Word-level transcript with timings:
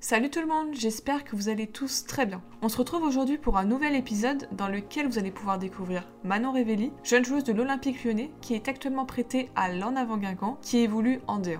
Salut 0.00 0.30
tout 0.30 0.40
le 0.40 0.46
monde, 0.46 0.68
j'espère 0.72 1.22
que 1.22 1.36
vous 1.36 1.50
allez 1.50 1.66
tous 1.66 2.06
très 2.06 2.24
bien. 2.24 2.40
On 2.62 2.70
se 2.70 2.78
retrouve 2.78 3.02
aujourd'hui 3.02 3.36
pour 3.36 3.58
un 3.58 3.66
nouvel 3.66 3.94
épisode 3.94 4.48
dans 4.52 4.68
lequel 4.68 5.06
vous 5.06 5.18
allez 5.18 5.30
pouvoir 5.30 5.58
découvrir 5.58 6.08
Manon 6.24 6.52
Révelli, 6.52 6.92
jeune 7.04 7.26
joueuse 7.26 7.44
de 7.44 7.52
l'Olympique 7.52 8.02
lyonnais 8.02 8.30
qui 8.40 8.54
est 8.54 8.68
actuellement 8.68 9.04
prêtée 9.04 9.50
à 9.54 9.70
l'En 9.70 9.96
Avant 9.96 10.16
Guingamp 10.16 10.56
qui 10.62 10.78
évolue 10.78 11.20
en 11.26 11.40
D1. 11.40 11.58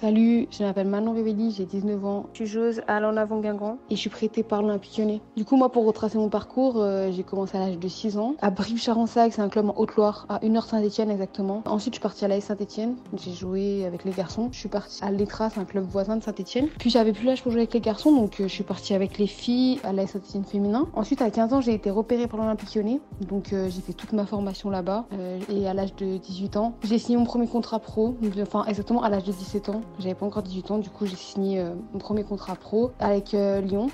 Salut, 0.00 0.48
je 0.50 0.64
m'appelle 0.64 0.88
Manon 0.88 1.12
Révelli, 1.12 1.52
j'ai 1.52 1.66
19 1.66 2.04
ans. 2.04 2.26
Je 2.32 2.38
suis 2.38 2.46
joueuse 2.46 2.82
à 2.88 2.98
l'en 2.98 3.16
avant 3.16 3.38
Guingamp 3.38 3.78
et 3.90 3.94
je 3.94 4.00
suis 4.00 4.10
prêtée 4.10 4.42
par 4.42 4.60
l'Olympique 4.60 4.98
Lyonnais. 4.98 5.20
Du 5.36 5.44
coup, 5.44 5.56
moi, 5.56 5.70
pour 5.70 5.86
retracer 5.86 6.18
mon 6.18 6.28
parcours, 6.28 6.78
euh, 6.78 7.12
j'ai 7.12 7.22
commencé 7.22 7.56
à 7.56 7.60
l'âge 7.60 7.78
de 7.78 7.86
6 7.86 8.18
ans 8.18 8.34
à 8.42 8.50
Brive-Charensac, 8.50 9.32
c'est 9.32 9.40
un 9.40 9.48
club 9.48 9.68
en 9.68 9.74
Haute-Loire, 9.76 10.26
à 10.28 10.40
1h 10.40 10.66
Saint-Etienne 10.66 11.12
exactement. 11.12 11.62
Ensuite, 11.66 11.94
je 11.94 11.98
suis 11.98 12.02
partie 12.02 12.24
à 12.24 12.28
l'AS 12.28 12.40
Saint-Etienne, 12.40 12.96
j'ai 13.16 13.32
joué 13.32 13.84
avec 13.86 14.04
les 14.04 14.10
garçons. 14.10 14.48
Je 14.50 14.58
suis 14.58 14.68
partie 14.68 15.02
à 15.04 15.12
l'Etra, 15.12 15.48
c'est 15.50 15.60
un 15.60 15.64
club 15.64 15.84
voisin 15.84 16.16
de 16.16 16.24
Saint-Etienne. 16.24 16.66
Puis 16.80 16.90
j'avais 16.90 17.12
plus 17.12 17.24
l'âge 17.24 17.44
pour 17.44 17.52
jouer 17.52 17.60
avec 17.60 17.74
les 17.74 17.80
garçons, 17.80 18.10
donc 18.10 18.40
euh, 18.40 18.48
je 18.48 18.52
suis 18.52 18.64
partie 18.64 18.94
avec 18.94 19.18
les 19.18 19.28
filles 19.28 19.78
à 19.84 19.92
l'AS 19.92 20.10
Saint-Etienne 20.10 20.44
féminin. 20.44 20.88
Ensuite, 20.94 21.22
à 21.22 21.30
15 21.30 21.52
ans, 21.52 21.60
j'ai 21.60 21.72
été 21.72 21.90
repérée 21.90 22.26
par 22.26 22.40
l'Olympique 22.40 22.74
Lyonnais, 22.74 23.00
donc 23.20 23.52
euh, 23.52 23.70
j'ai 23.70 23.80
fait 23.80 23.92
toute 23.92 24.12
ma 24.12 24.26
formation 24.26 24.70
là-bas. 24.70 25.06
et 25.48 25.68
à 25.68 25.72
l'âge 25.72 25.94
de 25.94 26.16
18 26.16 26.56
ans, 26.56 26.74
j'ai 26.82 26.98
signé 26.98 27.16
mon 27.16 27.24
premier 27.24 27.46
contrat 27.46 27.78
pro, 27.78 28.16
enfin 28.42 28.64
exactement 28.66 29.04
à 29.04 29.08
l'âge 29.08 29.22
de 29.22 29.30
17 29.30 29.68
ans. 29.68 29.82
J'avais 29.98 30.14
pas 30.14 30.26
encore 30.26 30.42
18 30.42 30.70
ans 30.70 30.78
du 30.78 30.90
coup, 30.90 31.06
j'ai 31.06 31.16
signé 31.16 31.60
euh, 31.60 31.74
mon 31.92 31.98
premier 31.98 32.24
contrat 32.24 32.56
pro 32.56 32.92
avec 32.98 33.34
euh, 33.34 33.60
Lyon. 33.60 33.90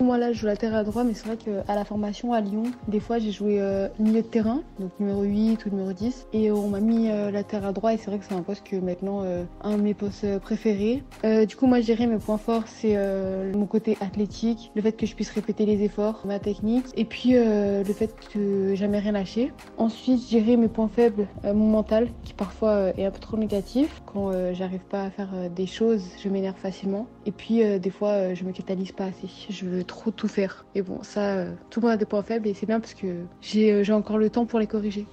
Moi 0.00 0.16
là 0.16 0.32
je 0.32 0.38
joue 0.38 0.46
latéral 0.46 0.84
droit 0.84 1.02
mais 1.02 1.12
c'est 1.12 1.26
vrai 1.26 1.36
qu'à 1.36 1.74
la 1.74 1.84
formation 1.84 2.32
à 2.32 2.40
Lyon, 2.40 2.62
des 2.86 3.00
fois 3.00 3.18
j'ai 3.18 3.32
joué 3.32 3.60
euh, 3.60 3.88
milieu 3.98 4.22
de 4.22 4.26
terrain, 4.26 4.62
donc 4.78 4.92
numéro 5.00 5.22
8 5.22 5.66
ou 5.66 5.70
numéro 5.70 5.92
10 5.92 6.28
et 6.32 6.52
on 6.52 6.68
m'a 6.68 6.78
mis 6.78 7.10
euh, 7.10 7.32
latéral 7.32 7.74
droit 7.74 7.92
et 7.92 7.96
c'est 7.96 8.06
vrai 8.06 8.20
que 8.20 8.24
c'est 8.24 8.34
un 8.34 8.42
poste 8.42 8.64
que 8.64 8.76
maintenant 8.76 9.22
euh, 9.24 9.42
un 9.60 9.76
de 9.76 9.82
mes 9.82 9.94
postes 9.94 10.38
préférés. 10.38 11.02
du 11.48 11.56
coup 11.56 11.66
moi 11.66 11.80
je 11.80 11.86
dirais 11.86 12.06
mes 12.06 12.18
points 12.18 12.38
forts 12.38 12.62
c'est 12.66 12.96
mon 13.54 13.66
côté 13.66 13.98
athlétique, 14.00 14.70
le 14.76 14.82
fait 14.82 14.92
que 14.92 15.04
je 15.04 15.14
puisse 15.16 15.30
répéter 15.30 15.66
les 15.66 15.82
efforts, 15.82 16.22
ma 16.24 16.38
technique 16.38 16.86
et 16.96 17.04
puis 17.04 17.32
le 17.32 17.92
fait 17.92 18.14
que 18.32 18.74
jamais 18.76 19.00
rien 19.00 19.12
lâcher. 19.12 19.52
Ensuite 19.78 20.22
je 20.22 20.28
dirais 20.28 20.56
mes 20.56 20.68
points 20.68 20.88
faibles, 20.88 21.26
mon 21.44 21.68
mental 21.68 22.08
qui 22.22 22.34
parfois 22.34 22.90
est 22.96 23.04
un 23.04 23.10
peu 23.10 23.18
trop 23.18 23.36
négatif. 23.36 24.00
Quand 24.06 24.30
j'arrive 24.52 24.84
pas 24.90 25.02
à 25.02 25.10
faire 25.10 25.30
des 25.54 25.66
choses 25.66 26.04
je 26.22 26.28
m'énerve 26.28 26.56
facilement 26.56 27.06
et 27.28 27.30
puis 27.30 27.62
des 27.78 27.90
fois 27.90 28.32
je 28.32 28.42
me 28.42 28.52
catalyse 28.52 28.92
pas 28.92 29.04
assez. 29.04 29.28
Je 29.50 29.66
veux 29.66 29.84
trop 29.84 30.10
tout 30.10 30.28
faire. 30.28 30.64
Et 30.74 30.80
bon, 30.80 31.02
ça, 31.02 31.36
euh, 31.36 31.52
tout 31.68 31.80
le 31.80 31.86
monde 31.86 31.94
a 31.94 31.96
des 31.98 32.06
points 32.06 32.22
faibles 32.22 32.48
et 32.48 32.54
c'est 32.54 32.64
bien 32.64 32.80
parce 32.80 32.94
que 32.94 33.06
euh, 33.06 33.82
j'ai 33.84 33.92
encore 33.92 34.16
le 34.16 34.30
temps 34.30 34.46
pour 34.46 34.58
les 34.58 34.66
corriger. 34.66 35.06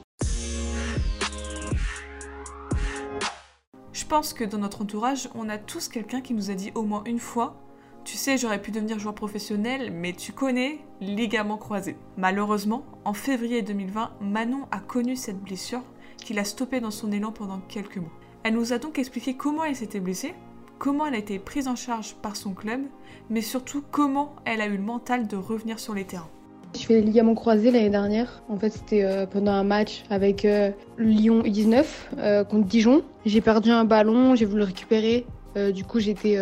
Je 3.91 4.05
pense 4.05 4.33
que 4.33 4.45
dans 4.45 4.59
notre 4.59 4.81
entourage, 4.81 5.27
on 5.35 5.49
a 5.49 5.57
tous 5.57 5.89
quelqu'un 5.89 6.21
qui 6.21 6.33
nous 6.33 6.51
a 6.51 6.53
dit 6.53 6.71
au 6.73 6.83
moins 6.83 7.03
une 7.05 7.19
fois 7.19 7.61
tu 8.05 8.17
sais, 8.17 8.37
j'aurais 8.37 8.61
pu 8.61 8.69
devenir 8.69 8.99
joueur 8.99 9.15
professionnel, 9.15 9.91
mais 9.91 10.13
tu 10.13 10.31
connais, 10.31 10.77
ligament 11.01 11.57
croisé. 11.57 11.97
Malheureusement, 12.17 12.85
en 13.03 13.13
février 13.13 13.63
2020, 13.63 14.11
Manon 14.21 14.67
a 14.69 14.77
connu 14.77 15.15
cette 15.15 15.41
blessure 15.41 15.81
qui 16.17 16.35
l'a 16.35 16.43
stoppée 16.43 16.79
dans 16.79 16.91
son 16.91 17.11
élan 17.11 17.31
pendant 17.31 17.59
quelques 17.61 17.97
mois. 17.97 18.11
Elle 18.43 18.53
nous 18.53 18.73
a 18.73 18.77
donc 18.77 18.99
expliqué 18.99 19.35
comment 19.35 19.63
elle 19.63 19.75
s'était 19.75 19.99
blessée, 19.99 20.35
comment 20.77 21.05
elle 21.05 21.15
a 21.15 21.17
été 21.17 21.39
prise 21.39 21.67
en 21.67 21.75
charge 21.75 22.15
par 22.15 22.35
son 22.35 22.53
club, 22.53 22.81
mais 23.29 23.41
surtout 23.41 23.83
comment 23.91 24.35
elle 24.45 24.61
a 24.61 24.67
eu 24.67 24.77
le 24.77 24.83
mental 24.83 25.27
de 25.27 25.35
revenir 25.35 25.79
sur 25.79 25.93
les 25.93 26.05
terrains. 26.05 26.29
Je 26.77 26.85
fais 26.85 26.95
les 26.95 27.01
ligaments 27.01 27.35
croisés 27.35 27.71
l'année 27.71 27.89
dernière. 27.89 28.43
En 28.49 28.57
fait, 28.57 28.69
c'était 28.69 29.05
euh, 29.05 29.25
pendant 29.25 29.53
un 29.53 29.63
match 29.63 30.03
avec 30.09 30.43
euh, 30.43 30.71
Lyon 30.97 31.41
U19 31.43 31.85
euh, 32.17 32.43
contre 32.43 32.65
Dijon. 32.65 33.01
J'ai 33.25 33.39
perdu 33.39 33.71
un 33.71 33.85
ballon, 33.85 34.35
j'ai 34.35 34.45
voulu 34.45 34.59
le 34.59 34.65
récupérer. 34.65 35.25
du 35.73 35.85
coup, 35.85 35.99
j'étais 35.99 36.37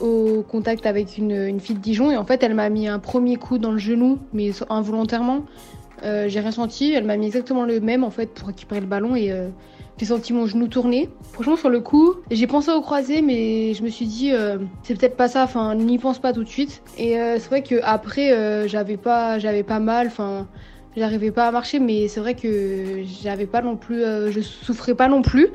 au 0.00 0.42
contact 0.42 0.86
avec 0.86 1.18
une, 1.18 1.32
une, 1.32 1.60
fille 1.60 1.76
de 1.76 1.80
Dijon 1.80 2.10
et 2.10 2.16
en 2.16 2.24
fait, 2.24 2.42
elle 2.42 2.54
m'a 2.54 2.70
mis 2.70 2.88
un 2.88 2.98
premier 2.98 3.36
coup 3.36 3.58
dans 3.58 3.70
le 3.70 3.78
genou, 3.78 4.18
mais 4.32 4.50
involontairement. 4.70 5.44
j'ai 6.02 6.40
rien 6.40 6.50
senti. 6.50 6.94
Elle 6.94 7.04
m'a 7.04 7.18
mis 7.18 7.26
exactement 7.26 7.64
le 7.64 7.80
même 7.80 8.02
en 8.02 8.10
fait 8.10 8.32
pour 8.32 8.48
récupérer 8.48 8.80
le 8.80 8.86
ballon 8.86 9.14
et 9.14 9.30
j'ai 9.98 10.06
senti 10.06 10.32
mon 10.32 10.46
genou 10.46 10.68
tourner. 10.68 11.08
Franchement, 11.32 11.56
sur 11.56 11.70
le 11.70 11.80
coup, 11.80 12.14
j'ai 12.30 12.46
pensé 12.46 12.70
au 12.70 12.80
croisé, 12.80 13.22
mais 13.22 13.74
je 13.74 13.82
me 13.82 13.88
suis 13.88 14.06
dit, 14.06 14.32
euh, 14.32 14.58
c'est 14.82 14.98
peut-être 14.98 15.16
pas 15.16 15.28
ça. 15.28 15.44
Enfin, 15.44 15.74
n'y 15.74 15.98
pense 15.98 16.18
pas 16.18 16.32
tout 16.32 16.44
de 16.44 16.48
suite. 16.48 16.82
Et 16.98 17.18
euh, 17.18 17.38
c'est 17.38 17.48
vrai 17.48 17.62
que 17.62 17.76
après, 17.82 18.32
euh, 18.32 18.66
j'avais 18.66 18.96
pas, 18.96 19.38
j'avais 19.38 19.62
pas 19.62 19.78
mal. 19.78 20.08
Enfin, 20.08 20.48
j'arrivais 20.96 21.30
pas 21.30 21.46
à 21.46 21.50
marcher, 21.50 21.78
mais 21.78 22.08
c'est 22.08 22.20
vrai 22.20 22.34
que 22.34 23.02
j'avais 23.22 23.46
pas 23.46 23.62
non 23.62 23.76
plus, 23.76 24.00
je 24.00 24.40
souffrais 24.40 24.94
pas 24.94 25.08
non 25.08 25.22
plus. 25.22 25.48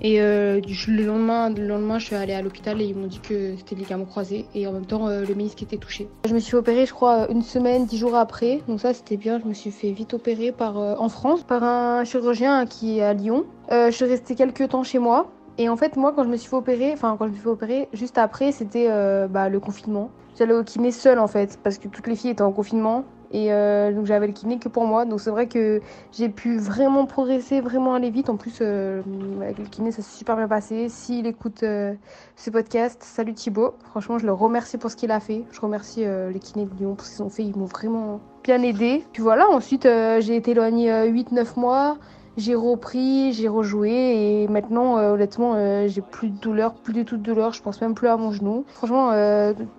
Et 0.00 0.20
euh, 0.20 0.60
le, 0.60 1.04
lendemain, 1.04 1.50
le 1.50 1.66
lendemain, 1.66 1.98
je 1.98 2.06
suis 2.06 2.16
allée 2.16 2.34
à 2.34 2.42
l'hôpital 2.42 2.80
et 2.80 2.84
ils 2.84 2.96
m'ont 2.96 3.06
dit 3.06 3.20
que 3.20 3.56
c'était 3.56 3.74
le 3.74 3.82
ligament 3.82 4.04
croisé 4.04 4.46
et 4.54 4.66
en 4.66 4.72
même 4.72 4.86
temps 4.86 5.08
euh, 5.08 5.24
le 5.24 5.34
ménisque 5.34 5.62
était 5.62 5.78
touché. 5.78 6.08
Je 6.28 6.34
me 6.34 6.38
suis 6.38 6.56
opérée, 6.56 6.86
je 6.86 6.92
crois, 6.92 7.30
une 7.30 7.42
semaine, 7.42 7.86
dix 7.86 7.98
jours 7.98 8.14
après. 8.14 8.60
Donc 8.68 8.80
ça, 8.80 8.92
c'était 8.92 9.16
bien. 9.16 9.40
Je 9.40 9.46
me 9.46 9.54
suis 9.54 9.70
fait 9.70 9.92
vite 9.92 10.14
opérer 10.14 10.54
euh, 10.60 10.94
en 10.98 11.08
France 11.08 11.42
par 11.42 11.62
un 11.64 12.04
chirurgien 12.04 12.66
qui 12.66 12.98
est 12.98 13.02
à 13.02 13.14
Lyon. 13.14 13.44
je 13.70 13.90
suis 13.90 14.04
restée 14.04 14.34
quelques 14.34 14.68
temps 14.68 14.82
chez 14.82 14.98
moi. 14.98 15.30
Et 15.58 15.70
en 15.70 15.76
fait, 15.76 15.96
moi, 15.96 16.12
quand 16.14 16.24
je 16.24 16.28
me 16.28 16.36
suis 16.36 16.50
fait 16.50 16.56
opérer, 16.56 16.92
enfin, 16.92 17.16
quand 17.18 17.24
je 17.24 17.30
me 17.30 17.34
suis 17.34 17.44
fait 17.44 17.48
opérer, 17.48 17.88
juste 17.94 18.18
après, 18.18 18.52
c'était 18.52 18.88
bah, 19.28 19.48
le 19.48 19.58
confinement. 19.58 20.10
J'allais 20.38 20.52
au 20.52 20.62
kiné 20.62 20.92
seule 20.92 21.18
en 21.18 21.28
fait, 21.28 21.58
parce 21.62 21.78
que 21.78 21.88
toutes 21.88 22.06
les 22.06 22.14
filles 22.14 22.32
étaient 22.32 22.42
en 22.42 22.52
confinement. 22.52 23.04
Et 23.32 23.52
euh, 23.52 23.92
donc 23.92 24.06
j'avais 24.06 24.26
le 24.26 24.32
kiné 24.32 24.58
que 24.58 24.68
pour 24.68 24.86
moi. 24.86 25.04
Donc 25.04 25.20
c'est 25.20 25.30
vrai 25.30 25.46
que 25.46 25.80
j'ai 26.12 26.28
pu 26.28 26.58
vraiment 26.58 27.06
progresser, 27.06 27.60
vraiment 27.60 27.94
aller 27.94 28.10
vite. 28.10 28.28
En 28.28 28.36
plus, 28.36 28.58
euh, 28.60 29.02
avec 29.40 29.58
le 29.58 29.64
kiné, 29.64 29.90
ça 29.90 30.02
s'est 30.02 30.16
super 30.16 30.36
bien 30.36 30.48
passé. 30.48 30.88
S'il 30.88 31.26
écoute 31.26 31.62
euh, 31.62 31.94
ce 32.36 32.50
podcast, 32.50 33.02
salut 33.02 33.34
Thibaut. 33.34 33.74
Franchement, 33.90 34.18
je 34.18 34.26
le 34.26 34.32
remercie 34.32 34.78
pour 34.78 34.90
ce 34.90 34.96
qu'il 34.96 35.10
a 35.10 35.20
fait. 35.20 35.44
Je 35.50 35.60
remercie 35.60 36.04
les 36.04 36.38
kinés 36.38 36.66
de 36.66 36.74
Lyon 36.78 36.94
pour 36.94 37.06
ce 37.06 37.16
qu'ils 37.16 37.24
ont 37.24 37.30
fait. 37.30 37.44
Ils 37.44 37.56
m'ont 37.56 37.66
vraiment 37.66 38.20
bien 38.44 38.62
aidé. 38.62 39.04
Puis 39.12 39.22
voilà, 39.22 39.48
ensuite 39.48 39.84
j'ai 39.84 40.36
été 40.36 40.52
éloignée 40.52 40.90
8-9 40.90 41.58
mois. 41.58 41.98
J'ai 42.36 42.54
repris, 42.54 43.32
j'ai 43.32 43.48
rejoué 43.48 44.42
et 44.42 44.48
maintenant, 44.48 44.98
honnêtement, 44.98 45.54
j'ai 45.88 46.02
plus 46.02 46.28
de 46.28 46.38
douleur, 46.38 46.74
plus 46.74 46.92
du 46.92 47.04
tout 47.06 47.16
de 47.16 47.22
douleur. 47.22 47.52
Je 47.54 47.62
pense 47.62 47.80
même 47.80 47.94
plus 47.94 48.08
à 48.08 48.16
mon 48.16 48.30
genou. 48.30 48.64
Franchement, 48.68 49.10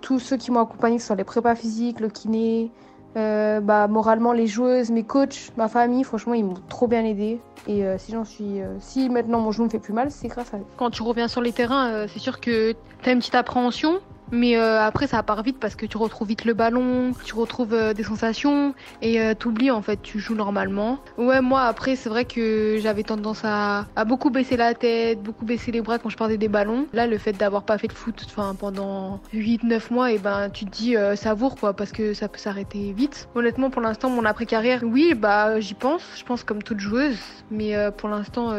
tous 0.00 0.18
ceux 0.18 0.36
qui 0.36 0.50
m'ont 0.50 0.60
accompagné, 0.60 0.96
que 0.96 1.02
ce 1.02 1.06
soit 1.06 1.16
les 1.16 1.24
prépas 1.24 1.54
physiques, 1.54 2.00
le 2.00 2.08
kiné, 2.08 2.72
euh, 3.18 3.60
bah, 3.60 3.88
moralement, 3.88 4.32
les 4.32 4.46
joueuses, 4.46 4.90
mes 4.90 5.02
coachs, 5.02 5.50
ma 5.56 5.68
famille, 5.68 6.04
franchement, 6.04 6.34
ils 6.34 6.44
m'ont 6.44 6.54
trop 6.68 6.86
bien 6.86 7.04
aidé. 7.04 7.40
Et 7.66 7.84
euh, 7.84 7.98
si 7.98 8.12
j'en 8.12 8.24
suis, 8.24 8.60
euh, 8.60 8.76
si 8.78 9.10
maintenant 9.10 9.40
mon 9.40 9.50
genou 9.50 9.64
me 9.64 9.70
fait 9.70 9.78
plus 9.78 9.92
mal, 9.92 10.10
c'est 10.10 10.28
grâce 10.28 10.54
à 10.54 10.58
eux. 10.58 10.64
Quand 10.76 10.90
tu 10.90 11.02
reviens 11.02 11.28
sur 11.28 11.40
les 11.40 11.52
terrains, 11.52 12.06
c'est 12.08 12.20
sûr 12.20 12.40
que 12.40 12.72
tu 13.02 13.08
as 13.08 13.12
une 13.12 13.18
petite 13.18 13.34
appréhension, 13.34 14.00
mais 14.30 14.56
euh, 14.56 14.80
après, 14.80 15.06
ça 15.06 15.22
part 15.22 15.42
vite 15.42 15.58
parce 15.58 15.74
que 15.74 15.86
tu 15.86 15.96
retrouves 15.96 16.28
vite 16.28 16.44
le 16.44 16.54
ballon, 16.54 17.14
tu 17.24 17.34
retrouves 17.34 17.74
euh, 17.74 17.94
des 17.94 18.02
sensations 18.02 18.74
et 19.02 19.20
euh, 19.20 19.34
t'oublies 19.34 19.70
en 19.70 19.82
fait, 19.82 20.00
tu 20.02 20.18
joues 20.18 20.34
normalement. 20.34 20.98
Ouais, 21.16 21.40
moi 21.40 21.62
après, 21.62 21.96
c'est 21.96 22.08
vrai 22.08 22.24
que 22.24 22.78
j'avais 22.80 23.02
tendance 23.02 23.42
à, 23.44 23.86
beaucoup 24.06 24.30
baisser 24.30 24.56
la 24.56 24.74
tête, 24.74 25.22
beaucoup 25.22 25.44
baisser 25.44 25.72
les 25.72 25.80
bras 25.80 25.98
quand 25.98 26.08
je 26.08 26.16
perdais 26.16 26.38
des 26.38 26.48
ballons. 26.48 26.86
Là, 26.92 27.06
le 27.06 27.18
fait 27.18 27.32
d'avoir 27.32 27.62
pas 27.62 27.78
fait 27.78 27.88
de 27.88 27.92
foot 27.92 28.26
pendant 28.58 29.20
8-9 29.34 29.92
mois, 29.92 30.12
et 30.12 30.14
eh 30.14 30.18
ben 30.18 30.50
tu 30.50 30.64
te 30.64 30.70
dis 30.70 30.96
savoure 31.16 31.56
quoi 31.56 31.72
parce 31.72 31.92
que 31.92 32.14
ça 32.14 32.28
peut 32.28 32.38
s'arrêter 32.38 32.92
vite. 32.92 33.28
Honnêtement, 33.34 33.70
pour 33.70 33.82
l'instant, 33.82 34.10
mon 34.10 34.24
après-carrière, 34.24 34.82
oui, 34.84 35.14
bah 35.14 35.60
j'y 35.60 35.74
pense, 35.74 36.02
je 36.16 36.24
pense 36.24 36.44
comme 36.44 36.62
toute 36.62 36.80
joueuse, 36.80 37.18
mais 37.50 37.74
pour 37.96 38.08
l'instant, 38.08 38.52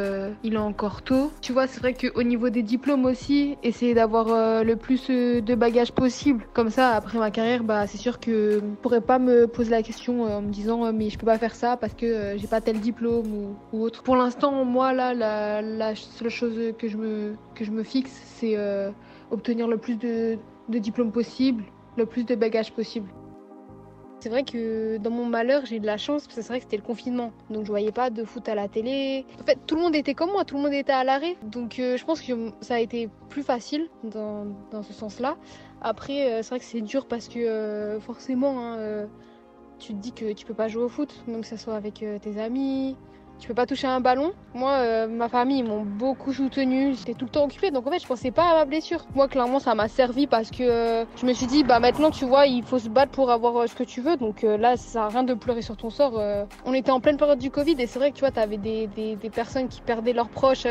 il 0.44 0.54
est 0.54 0.58
encore 0.58 1.02
tôt. 1.02 1.32
Tu 1.42 1.54
vois, 1.54 1.68
c'est 1.68 1.80
vrai 1.80 1.94
qu'au 1.94 2.24
niveau 2.24 2.50
des 2.50 2.64
diplômes 2.64 3.06
aussi, 3.06 3.58
essayer 3.64 3.94
d'avoir 3.94 4.64
le 4.64 4.76
plus 4.76 5.08
de 5.10 5.56
bagages 5.60 5.92
possible. 5.92 6.48
Comme 6.54 6.72
ça, 6.72 6.96
après 6.96 7.20
ma 7.20 7.30
carrière, 7.30 7.64
bah, 7.64 7.86
c'est 7.86 7.98
sûr 7.98 8.20
que 8.20 8.54
je 8.54 8.82
pourrais 8.82 9.02
pas 9.02 9.20
me 9.20 9.46
poser 9.46 9.70
la 9.70 9.84
question 9.84 10.26
euh, 10.26 10.38
en 10.38 10.42
me 10.42 10.52
disant 10.52 10.86
euh, 10.86 10.92
mais 10.92 11.10
je 11.10 11.20
peux 11.20 11.26
pas 11.26 11.38
faire 11.38 11.54
ça 11.54 11.78
parce 11.78 11.94
que 11.94 12.06
euh, 12.06 12.38
j'ai 12.38 12.48
pas 12.48 12.62
tel 12.62 12.80
diplôme 12.80 13.56
ou, 13.72 13.84
autre. 13.84 14.02
Pour 14.02 14.16
l'instant, 14.16 14.66
moi 14.66 14.94
là, 14.94 15.14
la, 15.14 15.96
seule 15.96 16.30
chose 16.30 16.74
que 16.78 16.88
je 16.88 16.98
me, 16.98 17.36
que 17.54 17.64
je 17.64 17.72
me 17.72 17.84
fixe, 17.84 18.12
c'est 18.38 18.58
obtenir 19.32 19.68
le 19.68 19.78
plus 19.78 19.96
de, 19.96 20.38
de 20.70 20.80
diplômes 20.80 21.12
possible, 21.12 21.64
le 21.98 22.06
plus 22.06 22.24
de 22.24 22.36
bagages 22.36 22.72
possible. 22.72 23.10
C'est 24.20 24.28
vrai 24.28 24.44
que 24.44 24.98
dans 24.98 25.12
mon 25.12 25.26
malheur, 25.26 25.66
j'ai 25.66 25.80
de 25.80 25.86
la 25.86 25.98
chance 25.98 26.24
parce 26.24 26.36
que 26.36 26.42
c'est 26.42 26.50
vrai 26.50 26.60
que 26.60 26.66
c'était 26.66 26.78
le 26.78 26.84
confinement. 26.84 27.32
Donc 27.50 27.64
je 27.64 27.70
voyais 27.70 27.94
pas 27.94 28.10
de 28.10 28.26
foot 28.26 28.50
à 28.50 28.56
la 28.56 28.68
télé. 28.68 29.26
En 29.42 29.46
fait, 29.46 29.58
tout 29.66 29.76
le 29.76 29.82
monde 29.82 29.96
était 29.96 30.14
comme 30.14 30.32
moi, 30.32 30.44
tout 30.44 30.58
le 30.58 30.64
monde 30.64 30.74
était 30.74 30.92
à 30.92 31.06
l'arrêt. 31.06 31.38
Donc 31.44 31.80
euh, 31.80 31.96
je 31.96 32.04
pense 32.04 32.22
que 32.22 32.34
ça 32.60 32.76
a 32.76 32.80
été 32.80 33.10
plus 33.30 33.44
facile 33.44 33.88
dans, 34.04 34.46
ce 34.84 34.92
sens-là. 34.92 35.38
Après, 35.82 36.34
euh, 36.34 36.42
c'est 36.42 36.50
vrai 36.50 36.60
que 36.60 36.66
c'est 36.66 36.82
dur 36.82 37.08
parce 37.08 37.30
que 37.30 37.40
euh, 37.40 38.02
forcément, 38.02 38.60
hein, 38.60 39.08
tu 39.80 39.94
te 39.94 40.00
dis 40.00 40.12
que 40.12 40.34
tu 40.34 40.46
peux 40.46 40.54
pas 40.54 40.68
jouer 40.68 40.84
au 40.84 40.90
foot. 40.90 41.24
Donc 41.28 41.42
que 41.42 41.48
ce 41.48 41.56
soit 41.56 41.76
avec 41.76 42.04
tes 42.22 42.42
amis, 42.42 42.98
tu 43.40 43.48
peux 43.48 43.54
pas 43.54 43.66
toucher 43.66 43.88
un 43.88 44.02
ballon. 44.02 44.34
Moi, 44.54 44.72
euh, 44.72 45.08
ma 45.08 45.30
famille, 45.30 45.64
m'ont 45.64 45.84
beaucoup 45.84 46.34
soutenu. 46.34 46.94
J'étais 46.96 47.14
tout 47.14 47.26
le 47.26 47.32
temps 47.32 47.46
occupée, 47.46 47.72
donc 47.72 47.88
en 47.88 47.92
fait, 47.92 48.00
je 48.00 48.08
pensais 48.08 48.32
pas 48.32 48.50
à 48.50 48.54
ma 48.54 48.66
blessure. 48.66 49.06
Moi, 49.16 49.28
clairement, 49.28 49.60
ça 49.60 49.76
m'a 49.76 49.88
servi 49.88 50.28
parce 50.28 50.52
que 50.52 50.64
euh, 50.64 51.06
je 51.16 51.26
me 51.26 51.34
suis 51.34 51.48
dit, 51.48 51.64
bah 51.64 51.80
maintenant, 51.80 52.12
tu 52.12 52.26
vois, 52.26 52.48
il 52.48 52.64
faut 52.64 52.80
se 52.80 52.90
battre 52.90 53.12
pour 53.12 53.32
avoir 53.32 53.56
euh, 53.58 53.68
ce 53.68 53.76
que 53.76 53.84
tu 53.84 54.02
veux. 54.02 54.18
Donc 54.18 54.42
là, 54.42 54.76
ça 54.76 54.92
sert 54.92 55.02
à 55.04 55.10
rien 55.10 55.24
de 55.24 55.34
pleurer 55.34 55.62
sur 55.62 55.78
ton 55.78 55.90
sort. 55.90 56.22
on 56.66 56.74
était 56.74 56.92
en 56.92 57.00
pleine 57.00 57.18
période 57.18 57.40
du 57.40 57.52
Covid 57.52 57.76
et 57.80 57.88
c'est 57.88 58.00
vrai 58.00 58.12
que 58.12 58.16
tu 58.16 58.22
vois, 58.22 58.32
t'avais 58.32 58.58
des, 58.58 58.88
des, 58.88 59.30
personnes 59.30 59.68
qui 59.68 59.82
perdaient 59.82 60.14
leurs 60.14 60.30
proches 60.30 60.66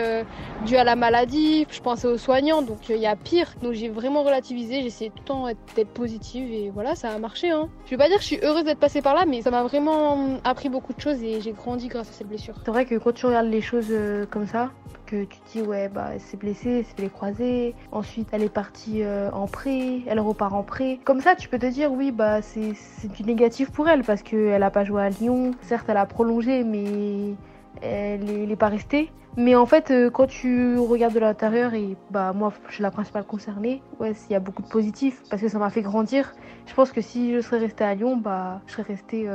dû 0.67 0.77
à 0.77 0.85
la 0.85 0.97
maladie. 0.97 1.67
Je 1.71 1.81
pensais 1.81 2.07
aux 2.07 2.19
soignants, 2.19 2.63
donc 2.63 2.89
il 2.89 2.97
y 2.97 3.07
a 3.07 3.17
pire. 3.17 3.55
Donc 3.63 3.73
j'ai 3.73 3.89
vraiment 3.89 4.23
relativisé. 4.23 4.85
Essayé 4.85 5.11
tout 5.11 5.19
le 5.19 5.25
temps 5.25 5.47
d'être 5.77 5.93
positive 5.93 6.51
et 6.53 6.71
voilà, 6.71 6.95
ça 6.95 7.11
a 7.11 7.19
marché. 7.19 7.51
Hein. 7.51 7.69
Je 7.87 7.91
vais 7.91 7.97
pas 7.97 8.09
dire 8.09 8.17
que 8.17 8.23
je 8.23 8.29
suis 8.29 8.41
heureuse 8.43 8.65
d'être 8.65 8.79
passée 8.79 9.03
par 9.03 9.15
là, 9.15 9.25
mais 9.27 9.43
ça 9.43 9.51
m'a 9.51 9.63
vraiment 9.63 10.39
appris 10.45 10.69
beaucoup 10.69 10.93
de 10.93 11.01
choses 11.01 11.23
et 11.23 11.41
j'ai 11.41 11.53
grandi 11.53 11.89
grâce 11.89 12.09
à 12.09 12.13
cette 12.13 12.29
blessure. 12.29 12.58
C'est 12.65 12.71
vrai 12.71 12.85
que 12.85 12.97
quand 12.97 13.13
tu 13.13 13.27
regardes 13.27 13.47
les 13.47 13.63
choses 13.63 13.89
euh, 13.91 14.27
comme 14.27 14.47
ça, 14.47 14.71
que 15.07 15.25
tu 15.25 15.39
te 15.39 15.53
dis 15.53 15.63
ouais 15.63 15.89
bah 15.89 16.11
elle 16.13 16.21
s'est 16.21 16.37
blessée, 16.37 16.71
elle 16.71 16.85
s'est 16.85 16.95
fait 16.95 17.03
les 17.03 17.09
croisés, 17.09 17.75
ensuite 17.93 18.29
elle 18.33 18.43
est 18.43 18.53
partie 18.53 19.03
euh, 19.03 19.31
en 19.33 19.47
prêt, 19.47 20.03
elle 20.07 20.21
repart 20.21 20.53
en 20.53 20.63
prêt. 20.63 21.01
Comme 21.05 21.21
ça 21.21 21.35
tu 21.35 21.49
peux 21.49 21.59
te 21.59 21.67
dire 21.67 21.91
oui 21.91 22.13
bah 22.13 22.43
c'est 22.43 22.75
du 23.15 23.25
négatif 23.25 23.71
pour 23.71 23.89
elle 23.89 24.05
parce 24.05 24.23
qu'elle 24.23 24.63
a 24.63 24.71
pas 24.71 24.85
joué 24.85 25.03
à 25.03 25.09
Lyon, 25.09 25.53
certes 25.63 25.87
elle 25.89 25.97
a 25.97 26.05
prolongé 26.05 26.63
mais 26.63 27.35
elle 27.81 28.47
n'est 28.47 28.57
pas 28.57 28.69
restée. 28.69 29.11
Mais 29.37 29.55
en 29.55 29.67
fait, 29.67 29.93
euh, 29.93 30.11
quand 30.11 30.27
tu 30.27 30.79
regardes 30.79 31.15
de 31.15 31.21
l'intérieur, 31.21 31.73
et 31.73 31.97
bah 32.11 32.33
moi, 32.33 32.53
je 32.69 32.75
suis 32.75 32.83
la 32.83 32.91
principale 32.91 33.25
concernée, 33.25 33.83
ouais, 34.01 34.13
il 34.29 34.33
y 34.33 34.35
a 34.35 34.41
beaucoup 34.41 34.63
de 34.63 34.69
positifs 34.69 35.23
parce 35.31 35.41
que 35.41 35.49
ça 35.49 35.61
m'a 35.61 35.71
fait 35.71 35.83
grandir. 35.83 36.33
Je 36.67 36.75
pense 36.75 36.91
que 36.91 37.01
si 37.01 37.33
je 37.33 37.41
serais 37.41 37.59
restée 37.59 37.85
à 37.85 37.95
Lyon, 37.95 38.17
bah, 38.17 38.61
je 38.67 38.73
serais 38.73 38.83
restée 38.83 39.29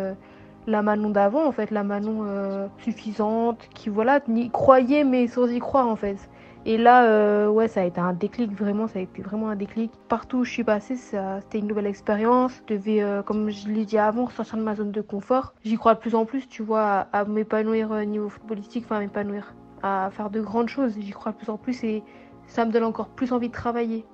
la 0.68 0.82
Manon 0.82 1.10
d'avant, 1.10 1.46
en 1.46 1.52
fait, 1.52 1.72
la 1.72 1.84
Manon 1.84 2.26
euh, 2.26 2.68
suffisante, 2.80 3.68
qui 3.74 3.90
voilà, 3.90 4.20
y 4.28 4.50
croyait 4.50 5.04
mais 5.04 5.28
sans 5.28 5.48
y 5.48 5.60
croire 5.60 5.88
en 5.88 5.96
fait. 5.96 6.18
Et 6.66 6.78
là, 6.78 7.06
euh, 7.06 7.50
ouais, 7.50 7.68
ça 7.68 7.82
a 7.82 7.84
été 7.84 8.00
un 8.00 8.14
déclic, 8.14 8.52
vraiment, 8.54 8.88
ça 8.88 9.00
a 9.00 9.02
été 9.02 9.22
vraiment 9.22 9.50
un 9.50 9.56
déclic. 9.58 9.92
Partout 10.08 10.38
où 10.40 10.44
je 10.46 10.52
suis 10.52 10.64
passée, 10.64 10.96
c'était 10.96 11.60
une 11.60 11.68
nouvelle 11.68 11.88
expérience. 11.88 12.54
Je 12.70 12.76
devais, 12.76 13.04
euh, 13.04 13.22
comme 13.22 13.50
je 13.50 13.68
l'ai 13.68 13.84
dit 13.84 13.98
avant, 13.98 14.30
sortir 14.30 14.58
de 14.58 14.64
ma 14.64 14.74
zone 14.74 14.92
de 14.92 15.02
confort. 15.02 15.54
J'y 15.66 15.76
crois 15.76 15.94
de 15.94 16.00
plus 16.00 16.16
en 16.16 16.26
plus, 16.26 16.48
tu 16.48 16.64
vois, 16.64 17.08
à, 17.12 17.26
m'épanouir 17.26 17.92
au 17.92 18.04
niveau 18.06 18.30
footballistique, 18.30 18.86
enfin, 18.86 19.00
m'épanouir, 19.00 19.54
à 19.82 20.10
faire 20.12 20.30
de 20.30 20.40
grandes 20.40 20.70
choses. 20.70 20.96
J'y 20.98 21.12
crois 21.12 21.34
de 21.34 21.38
plus 21.38 21.50
en 21.50 21.58
plus 21.58 21.84
et 21.84 22.02
ça 22.48 22.64
me 22.64 22.72
donne 22.72 22.86
encore 22.86 23.10
plus 23.10 23.34
envie 23.34 23.50
de 23.50 23.54
travailler. 23.54 24.06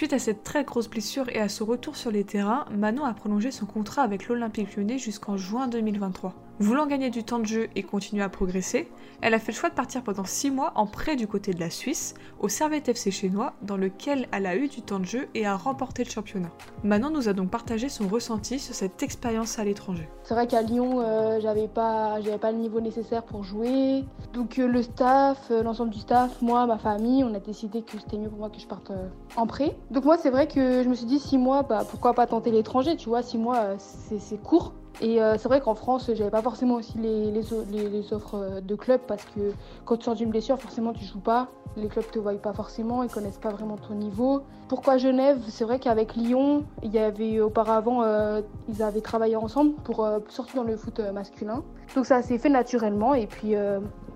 Suite 0.00 0.14
à 0.14 0.18
cette 0.18 0.44
très 0.44 0.64
grosse 0.64 0.88
blessure 0.88 1.28
et 1.28 1.40
à 1.40 1.50
ce 1.50 1.62
retour 1.62 1.94
sur 1.94 2.10
les 2.10 2.24
terrains, 2.24 2.64
Manon 2.70 3.04
a 3.04 3.12
prolongé 3.12 3.50
son 3.50 3.66
contrat 3.66 4.00
avec 4.00 4.28
l'Olympique 4.28 4.74
lyonnais 4.74 4.96
jusqu'en 4.96 5.36
juin 5.36 5.68
2023. 5.68 6.49
Voulant 6.60 6.86
gagner 6.86 7.08
du 7.08 7.24
temps 7.24 7.38
de 7.38 7.46
jeu 7.46 7.68
et 7.74 7.82
continuer 7.82 8.22
à 8.22 8.28
progresser, 8.28 8.90
elle 9.22 9.32
a 9.32 9.38
fait 9.38 9.52
le 9.52 9.56
choix 9.56 9.70
de 9.70 9.74
partir 9.74 10.02
pendant 10.02 10.26
6 10.26 10.50
mois 10.50 10.72
en 10.74 10.86
prêt 10.86 11.16
du 11.16 11.26
côté 11.26 11.54
de 11.54 11.58
la 11.58 11.70
Suisse, 11.70 12.12
au 12.38 12.50
Servette 12.50 12.90
FC 12.90 13.10
chinois, 13.10 13.54
dans 13.62 13.78
lequel 13.78 14.28
elle 14.30 14.44
a 14.44 14.56
eu 14.56 14.68
du 14.68 14.82
temps 14.82 14.98
de 14.98 15.06
jeu 15.06 15.28
et 15.34 15.46
a 15.46 15.56
remporté 15.56 16.04
le 16.04 16.10
championnat. 16.10 16.50
Manon 16.84 17.08
nous 17.08 17.30
a 17.30 17.32
donc 17.32 17.48
partagé 17.48 17.88
son 17.88 18.08
ressenti 18.08 18.58
sur 18.58 18.74
cette 18.74 19.02
expérience 19.02 19.58
à 19.58 19.64
l'étranger. 19.64 20.06
C'est 20.22 20.34
vrai 20.34 20.46
qu'à 20.46 20.60
Lyon, 20.60 21.00
euh, 21.00 21.40
j'avais 21.40 21.66
pas, 21.66 22.18
le 22.20 22.58
niveau 22.58 22.82
nécessaire 22.82 23.22
pour 23.22 23.42
jouer. 23.42 24.04
Donc 24.34 24.58
euh, 24.58 24.66
le 24.66 24.82
staff, 24.82 25.38
euh, 25.50 25.62
l'ensemble 25.62 25.92
du 25.92 26.00
staff, 26.00 26.42
moi, 26.42 26.66
ma 26.66 26.76
famille, 26.76 27.24
on 27.24 27.32
a 27.32 27.40
décidé 27.40 27.80
que 27.80 27.98
c'était 27.98 28.18
mieux 28.18 28.28
pour 28.28 28.38
moi 28.38 28.50
que 28.50 28.60
je 28.60 28.66
parte 28.66 28.92
en 29.34 29.46
prêt. 29.46 29.78
Donc 29.90 30.04
moi, 30.04 30.18
c'est 30.18 30.30
vrai 30.30 30.46
que 30.46 30.82
je 30.82 30.88
me 30.90 30.94
suis 30.94 31.06
dit 31.06 31.20
6 31.20 31.38
mois, 31.38 31.62
bah, 31.62 31.86
pourquoi 31.88 32.12
pas 32.12 32.26
tenter 32.26 32.50
l'étranger, 32.50 32.96
tu 32.96 33.08
vois, 33.08 33.22
6 33.22 33.38
mois, 33.38 33.78
c'est 33.78 34.42
court. 34.42 34.74
Et 35.00 35.22
euh, 35.22 35.36
c'est 35.38 35.48
vrai 35.48 35.60
qu'en 35.60 35.74
France, 35.74 36.10
j'avais 36.12 36.30
pas 36.30 36.42
forcément 36.42 36.74
aussi 36.74 36.98
les, 36.98 37.30
les, 37.30 38.12
offres 38.12 38.34
euh, 38.34 38.60
de 38.60 38.74
club 38.74 39.00
parce 39.06 39.24
que 39.24 39.52
quand 39.84 39.96
tu 39.96 40.04
sors 40.04 40.14
d'une 40.14 40.30
blessure, 40.30 40.58
forcément 40.58 40.92
tu 40.92 41.04
joues 41.04 41.20
pas. 41.20 41.48
Les 41.76 41.86
clubs 41.86 42.10
te 42.10 42.18
voient 42.18 42.34
pas 42.34 42.52
forcément, 42.52 43.02
ils 43.02 43.10
connaissent 43.10 43.38
pas 43.38 43.50
vraiment 43.50 43.76
ton 43.76 43.94
niveau. 43.94 44.42
Pourquoi 44.68 44.98
Genève? 44.98 45.38
C'est 45.48 45.64
vrai 45.64 45.78
qu'avec 45.78 46.16
Lyon, 46.16 46.64
il 46.82 46.92
y 46.92 46.98
avait 46.98 47.40
auparavant, 47.40 48.02
euh, 48.02 48.42
ils 48.68 48.82
avaient 48.82 49.00
travaillé 49.00 49.36
ensemble 49.36 49.74
pour 49.84 50.06
surtout 50.28 50.56
dans 50.56 50.64
le 50.64 50.76
foot 50.76 51.00
masculin. 51.14 51.62
Donc 51.94 52.06
ça 52.06 52.22
s'est 52.22 52.38
fait 52.38 52.48
naturellement. 52.48 53.14
Et 53.14 53.28
puis 53.28 53.54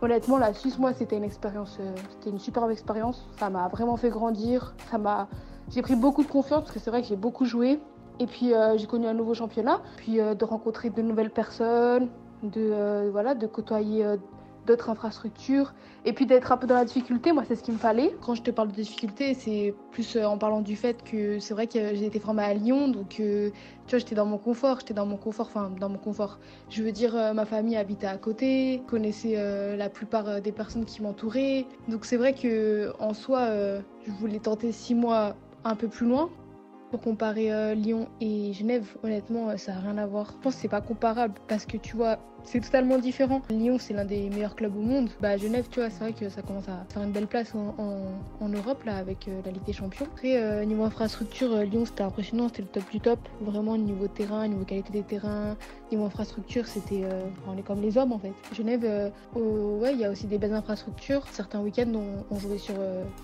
honnêtement, 0.02 0.36
la 0.36 0.52
Suisse, 0.52 0.80
moi, 0.80 0.92
c'était 0.94 1.16
une 1.16 1.24
expérience, 1.24 1.78
c'était 2.10 2.30
une 2.30 2.40
superbe 2.40 2.72
expérience. 2.72 3.24
Ça 3.38 3.50
m'a 3.50 3.68
vraiment 3.68 3.96
fait 3.96 4.10
grandir. 4.10 4.74
Ça 4.90 4.98
m'a, 4.98 5.28
j'ai 5.70 5.80
pris 5.80 5.94
beaucoup 5.94 6.24
de 6.24 6.28
confiance 6.28 6.62
parce 6.62 6.72
que 6.72 6.80
c'est 6.80 6.90
vrai 6.90 7.02
que 7.02 7.08
j'ai 7.08 7.16
beaucoup 7.16 7.44
joué. 7.44 7.78
Et 8.20 8.26
puis 8.26 8.54
euh, 8.54 8.76
j'ai 8.76 8.86
connu 8.86 9.06
un 9.06 9.14
nouveau 9.14 9.34
championnat, 9.34 9.80
puis 9.96 10.20
euh, 10.20 10.34
de 10.34 10.44
rencontrer 10.44 10.90
de 10.90 11.02
nouvelles 11.02 11.30
personnes, 11.30 12.08
de, 12.42 12.70
euh, 12.72 13.08
voilà, 13.10 13.34
de 13.34 13.46
côtoyer 13.46 14.04
d'autres 14.66 14.88
infrastructures 14.88 15.74
et 16.06 16.14
puis 16.14 16.24
d'être 16.24 16.50
un 16.50 16.56
peu 16.56 16.66
dans 16.66 16.74
la 16.74 16.86
difficulté, 16.86 17.32
moi 17.32 17.42
c'est 17.46 17.54
ce 17.54 17.62
qu'il 17.62 17.74
me 17.74 17.78
fallait. 17.78 18.14
Quand 18.22 18.34
je 18.34 18.42
te 18.42 18.50
parle 18.50 18.68
de 18.68 18.74
difficulté, 18.74 19.34
c'est 19.34 19.74
plus 19.90 20.16
en 20.16 20.38
parlant 20.38 20.62
du 20.62 20.74
fait 20.74 21.02
que 21.02 21.38
c'est 21.38 21.52
vrai 21.52 21.66
que 21.66 21.94
j'ai 21.94 22.06
été 22.06 22.18
formée 22.18 22.44
à 22.44 22.54
Lyon, 22.54 22.88
donc 22.88 23.08
tu 23.08 23.52
vois 23.90 23.98
j'étais 23.98 24.14
dans 24.14 24.24
mon 24.24 24.38
confort, 24.38 24.80
j'étais 24.80 24.94
dans 24.94 25.04
mon 25.04 25.16
confort, 25.16 25.46
enfin 25.46 25.70
dans 25.78 25.90
mon 25.90 25.98
confort. 25.98 26.38
Je 26.70 26.82
veux 26.82 26.92
dire 26.92 27.14
ma 27.34 27.44
famille 27.44 27.76
habitait 27.76 28.06
à 28.06 28.16
côté, 28.16 28.82
connaissait 28.86 29.76
la 29.76 29.88
plupart 29.90 30.40
des 30.40 30.52
personnes 30.52 30.86
qui 30.86 31.02
m'entouraient, 31.02 31.66
donc 31.88 32.06
c'est 32.06 32.16
vrai 32.16 32.32
que 32.32 32.92
en 33.00 33.12
soi 33.12 33.48
je 34.06 34.12
voulais 34.18 34.38
tenter 34.38 34.72
six 34.72 34.94
mois 34.94 35.34
un 35.64 35.74
peu 35.74 35.88
plus 35.88 36.06
loin 36.06 36.30
pour 36.94 37.00
comparer 37.00 37.52
euh, 37.52 37.74
Lyon 37.74 38.06
et 38.20 38.52
Genève, 38.52 38.86
honnêtement, 39.02 39.48
euh, 39.48 39.56
ça 39.56 39.72
n'a 39.72 39.80
rien 39.80 39.98
à 39.98 40.06
voir. 40.06 40.26
Je 40.30 40.42
pense 40.42 40.54
que 40.54 40.60
c'est 40.60 40.68
pas 40.68 40.80
comparable 40.80 41.34
parce 41.48 41.66
que 41.66 41.76
tu 41.76 41.96
vois, 41.96 42.20
c'est 42.44 42.60
totalement 42.60 42.98
différent. 42.98 43.42
Lyon, 43.50 43.78
c'est 43.80 43.94
l'un 43.94 44.04
des 44.04 44.30
meilleurs 44.30 44.54
clubs 44.54 44.76
au 44.76 44.80
monde. 44.80 45.10
Bah, 45.20 45.36
Genève, 45.36 45.66
tu 45.68 45.80
vois, 45.80 45.90
c'est 45.90 45.98
vrai 45.98 46.12
que 46.12 46.28
ça 46.28 46.42
commence 46.42 46.68
à 46.68 46.86
faire 46.90 47.02
une 47.02 47.10
belle 47.10 47.26
place 47.26 47.52
en, 47.56 48.48
Europe, 48.48 48.84
là, 48.84 48.96
avec 48.96 49.26
euh, 49.26 49.40
la 49.44 49.50
Ligue 49.50 49.64
des 49.64 49.72
Champions. 49.72 50.06
Après, 50.06 50.64
niveau 50.66 50.84
infrastructure, 50.84 51.56
Lyon, 51.64 51.84
c'était 51.84 52.04
impressionnant, 52.04 52.46
c'était 52.46 52.62
le 52.62 52.68
top 52.68 52.84
du 52.92 53.00
top. 53.00 53.18
Vraiment, 53.40 53.76
niveau 53.76 54.06
terrain, 54.06 54.46
niveau 54.46 54.64
qualité 54.64 54.92
des 54.92 55.02
terrains, 55.02 55.56
niveau 55.94 56.06
infrastructure, 56.06 56.66
c'était. 56.66 57.02
on 57.46 57.56
est 57.56 57.62
comme 57.62 57.80
les 57.80 57.98
hommes, 57.98 58.12
en 58.12 58.18
fait. 58.18 58.32
Genève, 58.52 59.12
ouais, 59.34 59.92
il 59.92 60.00
y 60.00 60.04
a 60.04 60.10
aussi 60.10 60.26
des 60.26 60.38
belles 60.38 60.54
infrastructures. 60.54 61.22
Certains 61.30 61.60
week-ends, 61.60 61.92
on, 62.30 62.38
jouait 62.38 62.58
sur 62.58 62.74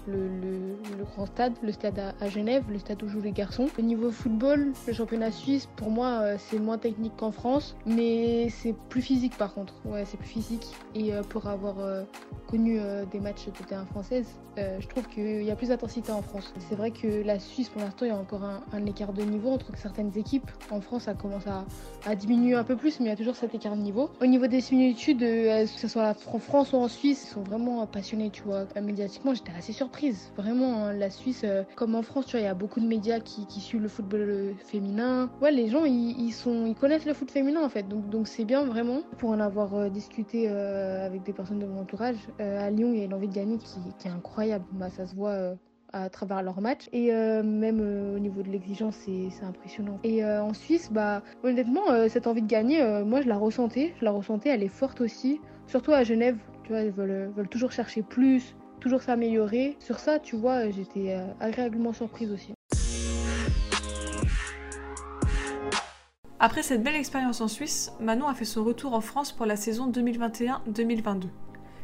le, 0.07 0.77
grand 1.15 1.27
stade, 1.27 1.55
le 1.63 1.73
stade 1.73 1.99
à, 1.99 2.15
à 2.21 2.29
Genève, 2.29 2.65
le 2.71 2.79
stade 2.79 3.03
où 3.03 3.09
jouent 3.09 3.21
les 3.21 3.33
garçons. 3.33 3.69
Au 3.79 3.83
niveau 3.83 4.11
football, 4.11 4.73
le 4.87 4.93
championnat 4.93 5.31
suisse, 5.31 5.69
pour 5.77 5.91
moi, 5.91 6.21
euh, 6.21 6.37
c'est 6.39 6.59
moins 6.59 6.79
technique 6.79 7.17
qu'en 7.17 7.33
France, 7.33 7.77
mais 7.87 8.49
c'est 8.51 8.75
plus 8.89 9.03
physique 9.03 9.37
par 9.37 9.55
contre. 9.55 9.75
Ouais, 9.85 10.05
c'est 10.05 10.17
plus 10.17 10.29
physique. 10.29 10.67
Et 10.95 11.13
euh, 11.13 11.23
pour 11.23 11.47
avoir 11.47 11.79
euh, 11.79 12.03
connu 12.49 12.81
des 13.11 13.21
matchs 13.21 13.47
de 13.47 13.65
terrain 13.65 13.87
française, 13.87 14.27
je 14.57 14.87
trouve 14.89 15.07
qu'il 15.09 15.43
y 15.43 15.51
a 15.51 15.57
plus 15.57 15.69
d'intensité 15.69 16.13
en 16.13 16.21
France. 16.21 16.53
C'est 16.69 16.75
vrai 16.75 16.91
que 16.91 17.23
la 17.25 17.39
Suisse, 17.39 17.71
pour 17.71 17.81
l'instant, 17.81 18.05
il 18.05 18.09
y 18.09 18.11
a 18.11 18.17
encore 18.17 18.43
un, 18.45 18.87
écart 18.87 19.15
de 19.15 19.23
niveau 19.23 19.51
entre 19.51 19.75
certaines 19.77 20.11
équipes. 20.19 20.51
En 20.71 20.83
France, 20.83 21.05
ça 21.05 21.15
commence 21.15 21.45
à, 21.47 22.15
diminuer 22.15 22.57
un 22.61 22.65
peu 22.65 22.77
plus, 22.77 23.01
mais 23.01 23.07
il 23.07 23.09
y 23.09 23.13
a 23.13 23.17
toujours 23.17 23.37
cet 23.37 23.55
écart 23.55 23.77
de 23.77 23.83
niveau. 23.83 24.11
Au 24.21 24.27
niveau 24.27 24.47
des 24.47 24.61
similitudes, 24.61 25.21
que 25.21 25.67
ce 25.67 25.89
soit 25.89 26.15
en 26.33 26.39
France 26.39 26.73
ou 26.73 26.77
en 26.77 26.89
Suisse, 26.89 27.25
ils 27.25 27.35
sont 27.35 27.43
vraiment 27.43 27.87
passionnés, 27.87 28.31
tu 28.31 28.43
vois. 28.43 28.67
Médiatiquement, 28.81 29.35
j'étais 29.35 29.53
assez 29.57 29.73
surprise. 29.73 30.33
Vraiment, 30.37 30.85
hein, 30.85 30.93
la 30.93 31.11
Suisse, 31.11 31.45
comme 31.75 31.95
en 31.95 32.03
France, 32.03 32.27
tu 32.27 32.33
vois, 32.33 32.41
il 32.41 32.45
y 32.45 32.49
a 32.49 32.55
beaucoup 32.55 32.81
de 32.81 32.87
médias 32.87 33.21
qui 33.21 33.47
qui 33.47 33.61
suit 33.61 33.79
le 33.79 33.89
football 33.89 34.21
euh, 34.21 34.53
féminin. 34.55 35.31
Ouais, 35.43 35.51
les 35.51 35.69
gens, 35.69 35.85
ils, 35.85 36.35
connaissent 36.81 37.05
le 37.05 37.15
foot 37.15 37.31
féminin 37.31 37.63
en 37.65 37.69
fait. 37.69 37.89
Donc, 37.89 38.09
donc 38.09 38.29
c'est 38.29 38.45
bien 38.45 38.65
vraiment. 38.65 39.03
Pour 39.19 39.31
en 39.31 39.41
avoir 39.41 39.75
euh, 39.75 39.89
discuté 39.89 40.49
euh, 40.49 41.05
avec 41.05 41.23
des 41.25 41.33
personnes 41.33 41.59
de 41.59 41.67
mon 41.67 41.81
entourage, 41.81 42.17
à 42.39 42.71
Lyon, 42.71 42.91
il 42.93 42.99
y 42.99 43.03
a 43.03 43.05
une 43.05 43.15
envie 43.15 43.29
de 43.29 43.35
gagner 43.35 43.59
qui, 43.59 44.09
est 44.09 44.11
incroyable. 44.11 44.65
Bah, 44.73 44.89
ça 44.91 45.07
se 45.07 45.15
voit 45.15 45.55
à 45.93 46.09
travers 46.09 46.43
leurs 46.43 46.61
matchs. 46.61 46.89
Et 46.93 47.13
même 47.13 47.81
au 48.15 48.19
niveau 48.19 48.43
de 48.43 48.49
l'exigence 48.49 48.97
c'est 49.05 49.45
impressionnant. 49.45 49.99
Et 50.05 50.25
en 50.25 50.55
Suisse 50.55 50.91
bah 50.93 51.23
honnêtement 51.43 52.09
cette 52.09 52.27
envie 52.27 52.43
de 52.43 52.49
gagner 52.49 52.83
moi 53.05 53.21
je 53.21 53.29
la 53.29 53.37
ressentais. 53.37 53.95
Je 53.99 54.05
la 54.05 54.11
ressentais 54.11 54.51
elle 54.51 54.63
est 54.63 54.69
forte 54.69 55.01
aussi. 55.01 55.41
Surtout 55.67 55.93
à 55.93 56.05
Genève 56.05 56.39
tu 56.65 56.73
vois 56.73 56.83
ils 56.83 56.91
veulent, 56.91 57.31
veulent 57.37 57.49
toujours 57.49 57.73
chercher 57.73 58.03
plus 58.03 58.57
toujours 58.81 59.03
s'améliorer. 59.03 59.77
Sur 59.79 59.99
ça 59.99 60.19
tu 60.19 60.37
vois 60.37 60.71
j'étais 60.71 61.17
agréablement 61.41 61.93
surprise 61.93 62.33
aussi. 62.33 62.55
Après 66.43 66.63
cette 66.63 66.83
belle 66.83 66.95
expérience 66.97 67.43
en 67.43 67.49
Suisse, 67.49 67.93
Manon 68.01 68.27
a 68.27 68.33
fait 68.33 68.47
son 68.47 68.65
retour 68.65 68.95
en 68.95 69.03
France 69.03 69.31
pour 69.31 69.45
la 69.45 69.57
saison 69.57 69.91
2021-2022. 69.91 71.25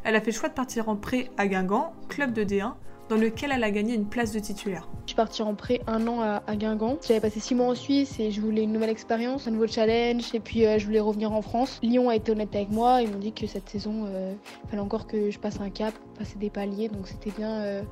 Elle 0.03 0.17
a 0.17 0.21
fait 0.23 0.31
le 0.31 0.37
choix 0.37 0.49
de 0.49 0.55
partir 0.55 0.89
en 0.89 0.97
prêt 0.97 1.31
à 1.37 1.47
Guingamp, 1.47 1.93
club 2.09 2.33
de 2.33 2.43
D1, 2.43 2.73
dans 3.09 3.17
lequel 3.17 3.53
elle 3.53 3.65
a 3.65 3.71
gagné 3.71 3.95
une 3.95 4.07
place 4.07 4.33
de 4.33 4.39
titulaire. 4.39 4.89
Je 5.03 5.11
suis 5.11 5.17
partie 5.17 5.43
en 5.43 5.55
prêt 5.55 5.81
un 5.87 6.07
an 6.09 6.21
à, 6.21 6.57
Guingamp. 6.57 6.99
J'avais 7.07 7.21
passé 7.21 7.39
six 7.39 7.55
mois 7.55 7.69
en 7.69 7.75
Suisse 7.75 8.19
et 8.19 8.31
je 8.31 8.41
voulais 8.41 8.65
une 8.65 8.73
nouvelle 8.73 8.91
expérience, 8.91 9.47
un 9.47 9.53
nouveau 9.53 9.67
challenge 9.67 10.35
et 10.35 10.41
puis 10.41 10.67
euh, 10.67 10.79
je 10.79 10.87
voulais 10.87 11.01
revenir 11.01 11.33
en 11.33 11.43
France. 11.43 11.79
Lyon 11.83 12.09
a 12.09 12.17
été 12.17 12.33
honnête 12.33 12.55
avec 12.55 12.71
moi, 12.71 13.03
ils 13.03 13.11
m'ont 13.11 13.19
dit 13.19 13.33
que 13.33 13.47
cette 13.47 13.69
saison, 13.69 14.07
euh, 14.07 14.33
il 14.65 14.71
fallait 14.71 14.83
encore 14.83 15.07
que 15.07 15.31
je 15.31 15.39
passe 15.39 15.61
un 15.61 15.71
cap, 15.71 15.95
passer 16.19 16.39
des 16.39 16.51
paliers, 16.51 16.89
donc 16.89 17.07
c'était 17.07 17.31
bien 17.31 17.61
euh, 17.61 17.83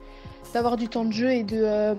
d'avoir 0.52 0.76
du 0.76 0.88
temps 0.88 1.04
de 1.04 1.12
jeu 1.12 1.30
et 1.30 1.44
de 1.44 1.94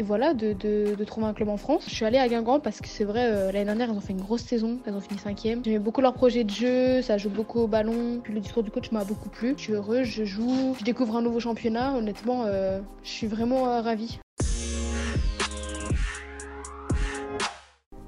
et 0.00 0.02
voilà, 0.02 0.32
de, 0.32 1.04
trouver 1.04 1.26
un 1.26 1.34
club 1.34 1.50
en 1.50 1.58
France. 1.58 1.84
Je 1.86 1.94
suis 1.94 2.06
allée 2.06 2.16
à 2.16 2.26
Guingamp 2.26 2.60
parce 2.60 2.80
que 2.80 2.88
c'est 2.88 3.04
vrai, 3.04 3.26
euh, 3.26 3.52
l'année 3.52 3.66
dernière, 3.66 3.90
ils 3.90 3.96
ont 3.96 4.00
fait 4.00 4.14
une 4.14 4.22
grosse 4.22 4.40
saison, 4.40 4.78
elles 4.86 4.94
ont 4.94 5.00
fini 5.00 5.20
cinquième. 5.20 5.62
J'aimais 5.62 5.78
beaucoup 5.78 6.00
leur 6.00 6.14
projet 6.14 6.42
de 6.42 6.50
jeu, 6.50 7.02
ça 7.02 7.18
joue 7.18 7.28
beaucoup 7.28 7.60
au 7.60 7.66
ballon. 7.66 8.20
Puis 8.24 8.32
le 8.32 8.40
discours 8.40 8.62
du 8.62 8.70
coach 8.70 8.90
m'a 8.92 9.04
beaucoup 9.04 9.28
plu. 9.28 9.52
Je 9.58 9.62
suis 9.62 9.72
heureuse, 9.74 10.06
je 10.06 10.24
joue, 10.24 10.74
je 10.78 10.84
découvre 10.84 11.16
un 11.16 11.22
nouveau 11.22 11.38
championnat. 11.38 11.94
Honnêtement, 11.94 12.44
euh, 12.46 12.80
je 13.02 13.10
suis 13.10 13.26
vraiment 13.26 13.64
ravie. 13.82 14.18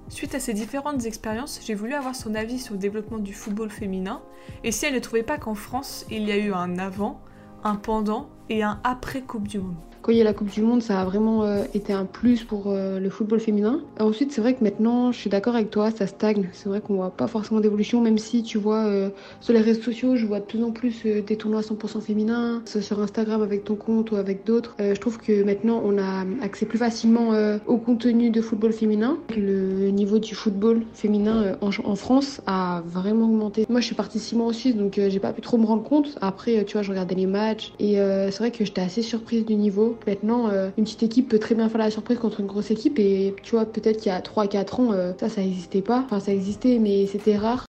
Suite 0.08 0.34
à 0.34 0.40
ces 0.40 0.54
différentes 0.54 1.04
expériences, 1.04 1.60
j'ai 1.62 1.74
voulu 1.74 1.92
avoir 1.92 2.14
son 2.14 2.34
avis 2.34 2.58
sur 2.58 2.72
le 2.72 2.80
développement 2.80 3.18
du 3.18 3.34
football 3.34 3.68
féminin 3.68 4.22
et 4.64 4.72
si 4.72 4.86
elle 4.86 4.94
ne 4.94 4.98
trouvait 4.98 5.24
pas 5.24 5.36
qu'en 5.36 5.54
France, 5.54 6.06
il 6.10 6.26
y 6.26 6.32
a 6.32 6.38
eu 6.38 6.54
un 6.54 6.78
avant, 6.78 7.20
un 7.64 7.76
pendant 7.76 8.30
et 8.48 8.62
un 8.62 8.80
après 8.82 9.20
Coupe 9.20 9.46
du 9.46 9.58
Monde? 9.58 9.91
Quand 10.02 10.10
il 10.10 10.18
y 10.18 10.20
a 10.20 10.24
la 10.24 10.34
Coupe 10.34 10.50
du 10.50 10.62
Monde, 10.62 10.82
ça 10.82 11.00
a 11.00 11.04
vraiment 11.04 11.44
euh, 11.44 11.62
été 11.74 11.92
un 11.92 12.04
plus 12.04 12.42
pour 12.42 12.64
euh, 12.66 12.98
le 12.98 13.08
football 13.08 13.38
féminin. 13.38 13.80
ensuite, 14.00 14.32
c'est 14.32 14.40
vrai 14.40 14.54
que 14.54 14.64
maintenant, 14.64 15.12
je 15.12 15.18
suis 15.18 15.30
d'accord 15.30 15.54
avec 15.54 15.70
toi, 15.70 15.92
ça 15.92 16.08
stagne. 16.08 16.48
C'est 16.52 16.68
vrai 16.68 16.80
qu'on 16.80 16.94
voit 16.94 17.10
pas 17.10 17.28
forcément 17.28 17.60
d'évolution, 17.60 18.00
même 18.00 18.18
si 18.18 18.42
tu 18.42 18.58
vois 18.58 18.84
euh, 18.86 19.10
sur 19.40 19.54
les 19.54 19.60
réseaux 19.60 19.82
sociaux, 19.82 20.16
je 20.16 20.26
vois 20.26 20.40
de 20.40 20.44
plus 20.44 20.62
en 20.64 20.72
plus 20.72 21.04
des 21.04 21.36
tournois 21.36 21.60
100% 21.60 22.00
féminins, 22.00 22.62
sur 22.64 23.00
Instagram 23.00 23.42
avec 23.42 23.64
ton 23.64 23.76
compte 23.76 24.10
ou 24.10 24.16
avec 24.16 24.44
d'autres. 24.44 24.74
je 24.80 24.98
trouve 24.98 25.18
que 25.18 25.44
maintenant, 25.44 25.80
on 25.84 25.98
a 25.98 26.24
accès 26.42 26.66
plus 26.66 26.78
facilement 26.78 27.30
au 27.66 27.76
contenu 27.76 28.30
de 28.30 28.40
football 28.40 28.72
féminin. 28.72 29.18
Le 29.36 29.90
niveau 29.90 30.18
du 30.18 30.34
football 30.34 30.82
féminin 30.94 31.56
en, 31.60 31.96
France 31.96 32.40
a 32.46 32.82
vraiment 32.86 33.26
augmenté. 33.26 33.66
Moi, 33.68 33.80
je 33.80 33.86
suis 33.86 33.96
en 34.36 34.52
Suisse, 34.52 34.76
donc 34.76 34.94
j'ai 34.96 35.20
pas 35.20 35.32
pu 35.32 35.40
trop 35.40 35.58
me 35.58 35.66
rendre 35.66 35.84
compte. 35.84 36.18
Après, 36.20 36.64
tu 36.64 36.72
vois, 36.72 36.82
je 36.82 36.90
regardais 36.90 37.14
les 37.14 37.26
matchs 37.26 37.72
et 37.78 37.94
c'est 37.94 38.38
vrai 38.38 38.50
que 38.50 38.64
j'étais 38.64 38.80
assez 38.80 39.02
surprise 39.02 39.44
du 39.44 39.54
niveau. 39.54 39.91
Maintenant, 40.06 40.48
euh, 40.48 40.70
une 40.76 40.84
petite 40.84 41.02
équipe 41.02 41.28
peut 41.28 41.38
très 41.38 41.54
bien 41.54 41.68
faire 41.68 41.78
la 41.78 41.90
surprise 41.90 42.18
contre 42.18 42.40
une 42.40 42.46
grosse 42.46 42.70
équipe 42.70 42.98
et 42.98 43.34
tu 43.42 43.52
vois, 43.52 43.66
peut-être 43.66 43.98
qu'il 43.98 44.12
y 44.12 44.14
a 44.14 44.20
3-4 44.20 44.80
ans, 44.80 44.92
euh, 44.92 45.12
ça, 45.18 45.28
ça 45.28 45.40
n'existait 45.40 45.82
pas. 45.82 46.02
Enfin, 46.04 46.20
ça 46.20 46.32
existait, 46.32 46.78
mais 46.78 47.06
c'était 47.06 47.36
rare. 47.36 47.66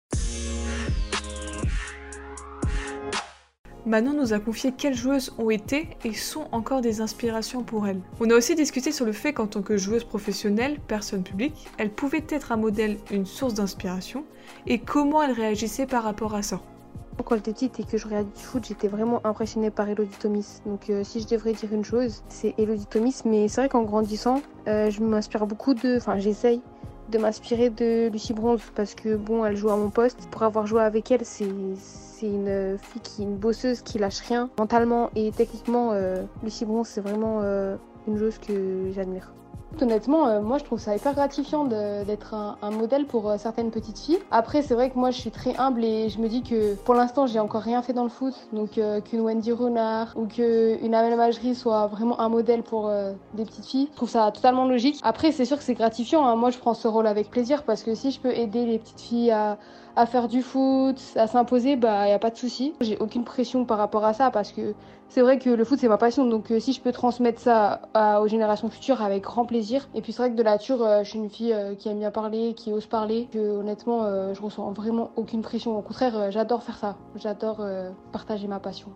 Manon 3.85 4.13
nous 4.13 4.31
a 4.31 4.39
confié 4.39 4.71
quelles 4.77 4.93
joueuses 4.93 5.33
ont 5.39 5.49
été 5.49 5.89
et 6.05 6.13
sont 6.13 6.47
encore 6.51 6.81
des 6.81 7.01
inspirations 7.01 7.63
pour 7.63 7.87
elle. 7.87 7.99
On 8.19 8.29
a 8.29 8.35
aussi 8.35 8.53
discuté 8.53 8.91
sur 8.91 9.05
le 9.05 9.11
fait 9.11 9.33
qu'en 9.33 9.47
tant 9.47 9.63
que 9.63 9.75
joueuse 9.75 10.03
professionnelle, 10.03 10.77
personne 10.87 11.23
publique, 11.23 11.67
elle 11.79 11.89
pouvait 11.89 12.23
être 12.29 12.51
un 12.51 12.57
modèle, 12.57 12.97
une 13.09 13.25
source 13.25 13.55
d'inspiration, 13.55 14.23
et 14.67 14.77
comment 14.77 15.23
elle 15.23 15.31
réagissait 15.31 15.87
par 15.87 16.03
rapport 16.03 16.35
à 16.35 16.43
ça. 16.43 16.61
Quand 17.23 17.35
j'étais 17.35 17.53
petite 17.53 17.79
et 17.79 17.83
que 17.83 17.97
je 17.97 18.05
regardais 18.05 18.29
du 18.35 18.43
foot, 18.43 18.65
j'étais 18.67 18.87
vraiment 18.87 19.21
impressionnée 19.25 19.71
par 19.71 19.87
Elodie 19.87 20.17
Thomas. 20.19 20.61
Donc 20.65 20.89
euh, 20.89 21.03
si 21.03 21.21
je 21.21 21.27
devrais 21.27 21.53
dire 21.53 21.71
une 21.71 21.85
chose, 21.85 22.23
c'est 22.29 22.53
Elodie 22.57 22.87
Thomas. 22.87 23.21
Mais 23.25 23.47
c'est 23.47 23.61
vrai 23.61 23.69
qu'en 23.69 23.83
grandissant, 23.83 24.41
euh, 24.67 24.89
je 24.89 25.01
m'inspire 25.01 25.45
beaucoup 25.45 25.73
de... 25.73 25.97
Enfin, 25.97 26.17
j'essaye 26.19 26.61
de 27.09 27.17
m'inspirer 27.17 27.69
de 27.69 28.09
Lucie 28.09 28.33
Bronze 28.33 28.61
parce 28.75 28.95
que 28.95 29.15
bon, 29.15 29.45
elle 29.45 29.55
joue 29.55 29.69
à 29.69 29.77
mon 29.77 29.89
poste. 29.89 30.27
Pour 30.29 30.43
avoir 30.43 30.65
joué 30.67 30.81
avec 30.81 31.11
elle, 31.11 31.25
c'est 31.25 31.45
une 31.45 31.75
fille 32.77 33.01
qui 33.03 33.21
est 33.21 33.25
une 33.25 33.37
bosseuse 33.37 33.81
qui 33.81 33.97
lâche 33.97 34.19
rien. 34.21 34.49
Mentalement 34.57 35.09
et 35.15 35.31
techniquement, 35.31 35.91
euh, 35.93 36.23
Lucie 36.43 36.65
Bronze, 36.65 36.87
c'est 36.87 37.01
vraiment 37.01 37.41
une 38.07 38.17
joueuse 38.17 38.39
que 38.39 38.91
j'admire. 38.93 39.31
Honnêtement, 39.79 40.27
euh, 40.27 40.41
moi 40.41 40.57
je 40.57 40.63
trouve 40.63 40.79
ça 40.79 40.95
hyper 40.95 41.13
gratifiant 41.13 41.63
d'être 41.65 42.33
un, 42.33 42.71
modèle 42.71 43.05
pour 43.05 43.29
euh, 43.29 43.37
certaines 43.37 43.71
petites 43.71 43.97
filles. 43.97 44.19
Après, 44.29 44.61
c'est 44.61 44.73
vrai 44.73 44.89
que 44.89 44.97
moi 44.97 45.11
je 45.11 45.19
suis 45.19 45.31
très 45.31 45.55
humble 45.57 45.83
et 45.83 46.09
je 46.09 46.19
me 46.19 46.27
dis 46.27 46.43
que 46.43 46.75
pour 46.75 46.93
l'instant 46.93 47.25
j'ai 47.25 47.39
encore 47.39 47.61
rien 47.61 47.81
fait 47.81 47.93
dans 47.93 48.03
le 48.03 48.09
foot. 48.09 48.33
Donc 48.53 48.77
euh, 48.77 49.01
qu'une 49.01 49.21
Wendy 49.21 49.51
Renard 49.51 50.13
ou 50.15 50.25
qu'une 50.25 50.93
Amel 50.93 51.15
Majri 51.17 51.55
soit 51.55 51.87
vraiment 51.87 52.19
un 52.19 52.29
modèle 52.29 52.63
pour 52.63 52.91
des 53.33 53.45
petites 53.45 53.65
filles, 53.65 53.87
je 53.91 53.95
trouve 53.95 54.09
ça 54.09 54.31
totalement 54.31 54.65
logique. 54.65 54.99
Après, 55.03 55.31
c'est 55.31 55.45
sûr 55.45 55.57
que 55.57 55.63
c'est 55.63 55.73
gratifiant. 55.73 56.25
Hein. 56.25 56.35
Moi 56.35 56.51
je 56.51 56.57
prends 56.57 56.73
ce 56.73 56.87
rôle 56.87 57.07
avec 57.07 57.29
plaisir 57.29 57.63
parce 57.63 57.83
que 57.83 57.95
si 57.95 58.11
je 58.11 58.19
peux 58.19 58.31
aider 58.31 58.65
les 58.65 58.77
petites 58.77 59.01
filles 59.01 59.31
à, 59.31 59.57
à 59.95 60.05
faire 60.05 60.27
du 60.27 60.41
foot, 60.41 61.01
à 61.15 61.27
s'imposer, 61.27 61.75
bah 61.75 62.07
y 62.07 62.11
a 62.11 62.19
pas 62.19 62.29
de 62.29 62.37
souci. 62.37 62.73
J'ai 62.81 62.97
aucune 62.97 63.23
pression 63.23 63.65
par 63.65 63.77
rapport 63.77 64.05
à 64.05 64.13
ça 64.13 64.31
parce 64.31 64.51
que 64.51 64.73
c'est 65.11 65.21
vrai 65.21 65.39
que 65.39 65.49
le 65.49 65.65
foot 65.65 65.77
c'est 65.77 65.89
ma 65.89 65.97
passion, 65.97 66.25
donc 66.25 66.51
euh, 66.51 66.59
si 66.61 66.71
je 66.71 66.79
peux 66.79 66.93
transmettre 66.93 67.41
ça 67.41 67.81
aux 68.21 68.27
générations 68.27 68.69
futures 68.69 69.01
avec 69.01 69.23
grand 69.23 69.45
plaisir. 69.45 69.89
Et 69.93 70.01
puis 70.01 70.13
c'est 70.13 70.21
vrai 70.21 70.31
que 70.31 70.37
de 70.37 70.43
nature, 70.43 70.81
euh, 70.81 71.03
je 71.03 71.09
suis 71.09 71.19
une 71.19 71.29
fille 71.29 71.51
euh, 71.51 71.75
qui 71.75 71.89
aime 71.89 71.99
bien 71.99 72.11
parler, 72.11 72.53
qui 72.53 72.71
ose 72.71 72.85
parler. 72.85 73.27
Que 73.33 73.59
honnêtement, 73.59 74.03
je 74.33 74.41
ressens 74.41 74.71
vraiment 74.71 75.11
aucune 75.17 75.41
pression. 75.41 75.77
Au 75.77 75.81
contraire, 75.81 76.31
j'adore 76.31 76.63
faire 76.63 76.77
ça. 76.77 76.97
J'adore 77.15 77.65
partager 78.13 78.47
ma 78.47 78.59
passion. 78.59 78.89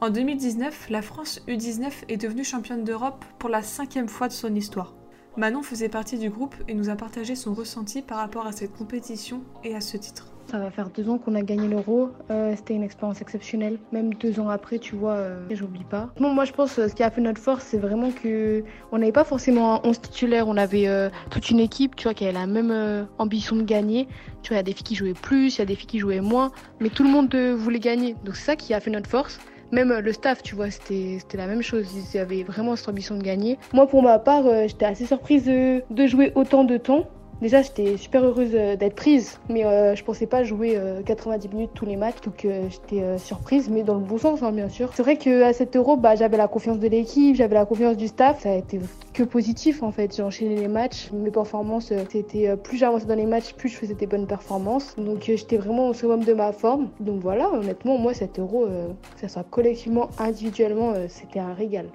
En 0.00 0.10
2019, 0.10 0.90
la 0.90 1.02
France 1.02 1.40
U19 1.46 2.04
est 2.08 2.16
devenue 2.16 2.44
championne 2.44 2.82
d'Europe 2.82 3.24
pour 3.38 3.48
la 3.48 3.62
cinquième 3.62 4.08
fois 4.08 4.26
de 4.28 4.32
son 4.32 4.54
histoire. 4.54 4.92
Manon 5.36 5.62
faisait 5.62 5.90
partie 5.90 6.18
du 6.18 6.30
groupe 6.30 6.54
et 6.66 6.72
nous 6.72 6.88
a 6.88 6.96
partagé 6.96 7.36
son 7.36 7.52
ressenti 7.52 8.00
par 8.00 8.16
rapport 8.18 8.46
à 8.46 8.52
cette 8.52 8.72
compétition 8.72 9.42
et 9.64 9.74
à 9.74 9.82
ce 9.82 9.98
titre. 9.98 10.28
Ça 10.50 10.58
va 10.58 10.70
faire 10.70 10.88
deux 10.88 11.10
ans 11.10 11.18
qu'on 11.18 11.34
a 11.34 11.42
gagné 11.42 11.68
l'euro. 11.68 12.10
Euh, 12.30 12.54
c'était 12.56 12.74
une 12.74 12.84
expérience 12.84 13.20
exceptionnelle. 13.20 13.78
Même 13.92 14.14
deux 14.14 14.40
ans 14.40 14.48
après, 14.48 14.78
tu 14.78 14.94
vois, 14.94 15.14
euh, 15.14 15.44
j'oublie 15.50 15.84
pas. 15.84 16.08
Moi, 16.20 16.44
je 16.44 16.52
pense 16.52 16.74
que 16.74 16.82
euh, 16.82 16.88
ce 16.88 16.94
qui 16.94 17.02
a 17.02 17.10
fait 17.10 17.20
notre 17.20 17.40
force, 17.40 17.64
c'est 17.64 17.78
vraiment 17.78 18.12
que 18.12 18.64
on 18.92 18.98
n'avait 18.98 19.12
pas 19.12 19.24
forcément 19.24 19.74
un 19.74 19.80
11 19.88 20.00
titulaire. 20.00 20.48
On 20.48 20.56
avait 20.56 20.88
toute 21.30 21.50
une 21.50 21.60
équipe, 21.60 21.96
tu 21.96 22.04
vois, 22.04 22.14
qui 22.14 22.24
avait 22.24 22.32
la 22.32 22.46
même 22.46 23.06
ambition 23.18 23.56
de 23.56 23.62
gagner. 23.62 24.06
Tu 24.42 24.50
vois, 24.50 24.56
il 24.56 24.58
y 24.58 24.60
a 24.60 24.62
des 24.62 24.72
filles 24.72 24.84
qui 24.84 24.94
jouaient 24.94 25.12
plus, 25.12 25.56
il 25.56 25.58
y 25.58 25.62
a 25.62 25.66
des 25.66 25.74
filles 25.74 25.88
qui 25.88 25.98
jouaient 25.98 26.20
moins, 26.20 26.52
mais 26.80 26.88
tout 26.88 27.02
le 27.02 27.10
monde 27.10 27.34
voulait 27.34 27.80
gagner. 27.80 28.14
Donc 28.24 28.36
c'est 28.36 28.44
ça 28.44 28.56
qui 28.56 28.72
a 28.72 28.80
fait 28.80 28.90
notre 28.90 29.10
force. 29.10 29.38
Même 29.72 29.92
le 29.98 30.12
staff, 30.12 30.42
tu 30.42 30.54
vois, 30.54 30.70
c'était 30.70 31.18
la 31.34 31.46
même 31.46 31.62
chose. 31.62 31.86
Ils 32.14 32.18
avaient 32.18 32.42
vraiment 32.42 32.76
cette 32.76 32.88
ambition 32.88 33.16
de 33.16 33.22
gagner. 33.22 33.58
Moi, 33.72 33.86
pour 33.86 34.02
ma 34.02 34.18
part, 34.18 34.44
j'étais 34.66 34.86
assez 34.86 35.06
surprise 35.06 35.46
de 35.46 36.06
jouer 36.06 36.32
autant 36.34 36.64
de 36.64 36.76
temps. 36.76 37.08
Déjà, 37.42 37.60
j'étais 37.60 37.98
super 37.98 38.24
heureuse 38.24 38.52
euh, 38.54 38.76
d'être 38.76 38.94
prise, 38.94 39.38
mais 39.50 39.66
euh, 39.66 39.94
je 39.94 40.02
pensais 40.02 40.26
pas 40.26 40.42
jouer 40.42 40.80
90 41.04 41.46
euh, 41.46 41.50
minutes 41.52 41.70
tous 41.74 41.84
les 41.84 41.96
matchs, 41.96 42.22
donc 42.24 42.46
j'étais 42.70 43.18
surprise, 43.18 43.68
mais 43.68 43.82
dans 43.82 43.94
le 43.94 44.00
bon 44.00 44.16
sens, 44.16 44.42
hein, 44.42 44.52
bien 44.52 44.70
sûr. 44.70 44.90
C'est 44.94 45.02
vrai 45.02 45.18
qu'à 45.18 45.52
7 45.52 45.76
euros, 45.76 45.96
bah, 45.98 46.14
j'avais 46.14 46.38
la 46.38 46.48
confiance 46.48 46.78
de 46.78 46.88
l'équipe, 46.88 47.36
j'avais 47.36 47.54
la 47.54 47.66
confiance 47.66 47.98
du 47.98 48.08
staff, 48.08 48.42
ça 48.42 48.52
a 48.52 48.54
été 48.54 48.80
que 49.12 49.22
positif 49.22 49.82
en 49.82 49.92
fait. 49.92 50.16
J'ai 50.16 50.22
enchaîné 50.22 50.56
les 50.56 50.68
matchs, 50.68 51.10
mes 51.12 51.30
performances, 51.30 51.92
c'était 52.10 52.56
plus 52.56 52.78
j'avançais 52.78 53.06
dans 53.06 53.14
les 53.14 53.26
matchs, 53.26 53.52
plus 53.52 53.68
je 53.68 53.76
faisais 53.76 53.94
des 53.94 54.06
bonnes 54.06 54.26
performances, 54.26 54.96
donc 54.96 55.24
j'étais 55.24 55.58
vraiment 55.58 55.88
au 55.88 55.92
summum 55.92 56.24
de 56.24 56.32
ma 56.32 56.52
forme. 56.52 56.88
Donc 57.00 57.20
voilà, 57.20 57.50
honnêtement, 57.52 57.98
moi 57.98 58.14
7 58.14 58.38
euros, 58.38 58.66
que 58.66 59.20
ce 59.20 59.28
soit 59.28 59.44
collectivement, 59.44 60.08
individuellement, 60.18 60.94
c'était 61.08 61.40
un 61.40 61.52
régal. 61.52 61.86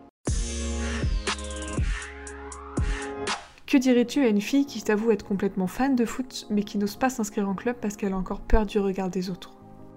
Que 3.72 3.78
dirais-tu 3.78 4.22
à 4.26 4.28
une 4.28 4.42
fille 4.42 4.66
qui 4.66 4.82
t'avoue 4.82 5.12
être 5.12 5.26
complètement 5.26 5.66
fan 5.66 5.96
de 5.96 6.04
foot, 6.04 6.46
mais 6.50 6.64
qui 6.64 6.78
n'ose 6.78 6.98
pas 6.98 7.10
s'inscrire 7.10 7.48
en 7.48 7.56
club 7.56 7.78
parce 7.82 7.96
qu'elle 7.96 8.12
a 8.12 8.18
encore 8.18 8.42
peur 8.42 8.66
du 8.66 8.80
regard 8.80 9.10
des 9.10 9.30
autres? 9.30 9.54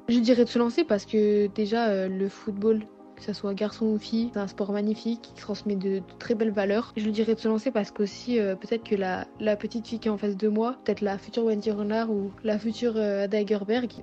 Je 0.09 0.21
dirais 0.21 0.45
de 0.45 0.49
se 0.49 0.61
lancer 0.61 0.85
parce 0.85 1.05
que 1.05 1.49
déjà, 1.49 1.89
euh, 1.89 2.07
le 2.07 2.29
football, 2.29 2.87
ce 3.25 3.33
soit 3.33 3.55
garçon 3.55 3.87
ou 3.87 3.99
fille. 3.99 4.31
C'est 4.33 4.41
un 4.41 4.47
sport 4.47 4.73
magnifique 4.73 5.21
qui 5.23 5.35
transmet 5.35 5.77
de, 5.77 6.03
très 6.19 6.35
belles 6.35 6.53
valeurs. 6.53 6.93
Je 6.97 7.05
lui 7.05 7.13
dirais 7.13 7.35
de 7.35 7.41
se 7.41 7.49
lancer 7.49 7.71
parce 7.71 7.91
qu'aussi, 7.91 8.39
euh, 8.39 8.55
peut-être 8.55 8.85
que 8.85 8.95
la, 8.95 9.27
petite 9.57 9.87
fille 9.87 9.99
qui 9.99 10.09
est 10.09 10.11
en 10.11 10.19
face 10.19 10.37
de 10.37 10.49
moi, 10.49 10.77
peut-être 10.85 11.01
la 11.01 11.19
future 11.19 11.45
Wendy 11.45 11.71
Renard 11.71 12.11
ou 12.11 12.31
la 12.43 12.59
future 12.59 12.95
euh, 12.97 13.27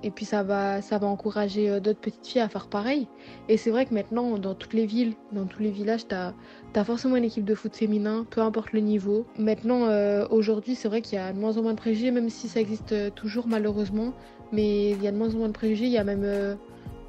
et 0.02 0.10
puis 0.10 0.24
ça 0.24 0.42
va, 0.42 0.82
ça 0.82 0.98
va 0.98 1.06
encourager 1.06 1.70
euh, 1.70 1.80
d'autres 1.80 2.00
petites 2.00 2.26
filles 2.26 2.42
à 2.42 2.48
faire 2.48 2.66
pareil. 2.66 3.06
Et 3.48 3.56
c'est 3.56 3.70
vrai 3.70 3.86
que 3.86 3.94
maintenant, 3.94 4.38
dans 4.38 4.54
toutes 4.54 4.74
les 4.74 4.86
villes, 4.86 5.14
dans 5.32 5.46
tous 5.46 5.62
les 5.62 5.70
villages, 5.70 6.06
t'as 6.06 6.32
as 6.74 6.84
forcément 6.84 7.16
une 7.16 7.24
équipe 7.24 7.44
de 7.44 7.54
foot 7.54 7.74
féminin, 7.74 8.26
peu 8.28 8.40
importe 8.40 8.72
le 8.72 8.80
niveau. 8.80 9.26
Maintenant, 9.38 9.88
aujourd'hui, 10.30 10.74
c'est 10.74 10.88
vrai 10.88 11.02
qu'il 11.02 11.18
y 11.18 11.20
a 11.20 11.32
de 11.32 11.38
moins 11.38 11.56
en 11.58 11.62
moins 11.62 11.72
de 11.72 11.78
préjugés, 11.78 12.10
même 12.10 12.30
si 12.30 12.48
ça 12.48 12.60
existe 12.60 13.14
toujours 13.14 13.46
malheureusement. 13.46 14.12
Mais 14.52 14.90
il 14.90 15.02
y 15.02 15.06
a 15.06 15.12
de 15.12 15.16
moins 15.16 15.34
en 15.34 15.38
moins 15.38 15.48
de 15.48 15.52
préjugés, 15.52 15.86
il 15.86 15.92
y 15.92 15.98
a 15.98 16.04
même 16.04 16.56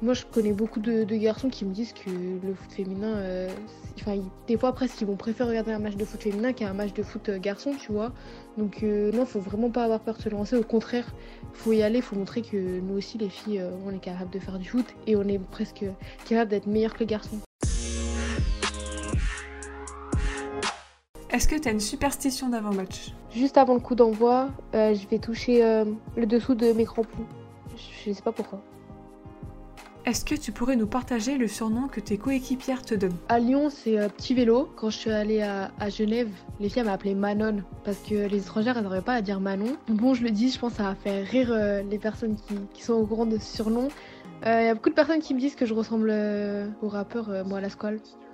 moi, 0.04 0.12
je 0.12 0.24
connais 0.26 0.52
beaucoup 0.52 0.80
de, 0.80 1.04
garçons 1.16 1.48
qui 1.48 1.64
me 1.64 1.72
disent 1.72 1.94
que 1.94 2.10
le 2.10 2.54
foot 2.54 2.70
féminin, 2.70 3.16
euh, 3.16 3.48
enfin, 3.98 4.18
des 4.46 4.58
fois 4.58 4.74
presque, 4.74 5.00
ils 5.00 5.06
vont 5.06 5.16
préférer 5.16 5.48
regarder 5.48 5.72
un 5.72 5.78
match 5.78 5.96
de 5.96 6.04
foot 6.04 6.22
féminin 6.22 6.52
qu'un 6.52 6.74
match 6.74 6.92
de 6.92 7.02
foot 7.02 7.30
euh, 7.30 7.38
garçon, 7.38 7.72
tu 7.72 7.90
vois. 7.90 8.12
Donc, 8.58 8.82
euh, 8.82 9.10
non, 9.12 9.24
faut 9.24 9.40
vraiment 9.40 9.70
pas 9.70 9.84
avoir 9.84 10.00
peur 10.00 10.18
de 10.18 10.22
se 10.22 10.28
lancer. 10.28 10.56
Au 10.56 10.62
contraire, 10.62 11.06
faut 11.54 11.72
y 11.72 11.82
aller, 11.82 12.02
faut 12.02 12.16
montrer 12.16 12.42
que 12.42 12.80
nous 12.80 12.98
aussi, 12.98 13.16
les 13.16 13.30
filles, 13.30 13.64
on 13.86 13.92
est 13.92 13.98
capable 13.98 14.30
de 14.30 14.38
faire 14.38 14.58
du 14.58 14.68
foot 14.68 14.84
et 15.06 15.16
on 15.16 15.22
est 15.22 15.38
presque 15.38 15.86
capable 16.28 16.50
d'être 16.50 16.66
meilleur 16.66 16.92
que 16.92 16.98
les 16.98 17.06
garçons. 17.06 17.38
Est-ce 21.30 21.48
que 21.48 21.56
tu 21.58 21.66
as 21.66 21.72
une 21.72 21.80
superstition 21.80 22.50
d'avant-match? 22.50 23.14
Juste 23.30 23.56
avant 23.56 23.72
le 23.72 23.80
coup 23.80 23.94
d'envoi, 23.94 24.50
je 24.74 25.08
vais 25.08 25.18
toucher 25.18 25.62
le 26.16 26.26
dessous 26.26 26.54
de 26.54 26.72
mes 26.72 26.84
crampons. 26.84 27.24
Je 28.04 28.12
sais 28.12 28.22
pas 28.22 28.30
pourquoi. 28.30 28.60
Est-ce 30.06 30.22
que 30.22 30.34
tu 30.34 30.52
pourrais 30.52 30.76
nous 30.76 30.86
partager 30.86 31.38
le 31.38 31.48
surnom 31.48 31.88
que 31.88 31.98
tes 31.98 32.18
coéquipières 32.18 32.82
te 32.82 32.94
donnent? 32.94 33.16
À 33.30 33.38
Lyon, 33.38 33.70
c'est 33.70 33.98
euh, 33.98 34.10
Petit 34.10 34.34
Vélo. 34.34 34.68
Quand 34.76 34.90
je 34.90 34.98
suis 34.98 35.10
allée 35.10 35.40
à, 35.40 35.70
Genève, 35.88 36.28
les 36.60 36.68
filles 36.68 36.82
m'appelaient 36.82 37.14
Manon 37.14 37.62
parce 37.84 37.96
que 38.00 38.28
les 38.28 38.36
étrangères, 38.36 38.76
elles 38.76 39.02
pas 39.02 39.14
à 39.14 39.22
dire 39.22 39.40
Manon. 39.40 39.78
Bon, 39.88 40.12
je 40.12 40.22
le 40.22 40.30
dis, 40.30 40.50
je 40.50 40.58
pense 40.58 40.72
que 40.72 40.76
ça 40.76 40.82
va 40.82 40.94
faire 40.94 41.26
rire 41.26 41.50
euh, 41.50 41.82
les 41.90 41.98
personnes 41.98 42.36
qui, 42.74 42.82
sont 42.82 42.92
au 42.92 43.06
courant 43.06 43.24
de 43.24 43.38
ce 43.38 43.56
surnom. 43.56 43.88
Il 44.44 44.50
y 44.50 44.68
a 44.68 44.74
beaucoup 44.74 44.90
de 44.90 44.94
personnes 44.94 45.20
qui 45.20 45.32
me 45.32 45.40
disent 45.40 45.54
que 45.54 45.64
je 45.64 45.72
ressemble 45.72 46.12
au 46.82 46.88
rappeur 46.88 47.30
Moi 47.46 47.62
la. 47.62 47.68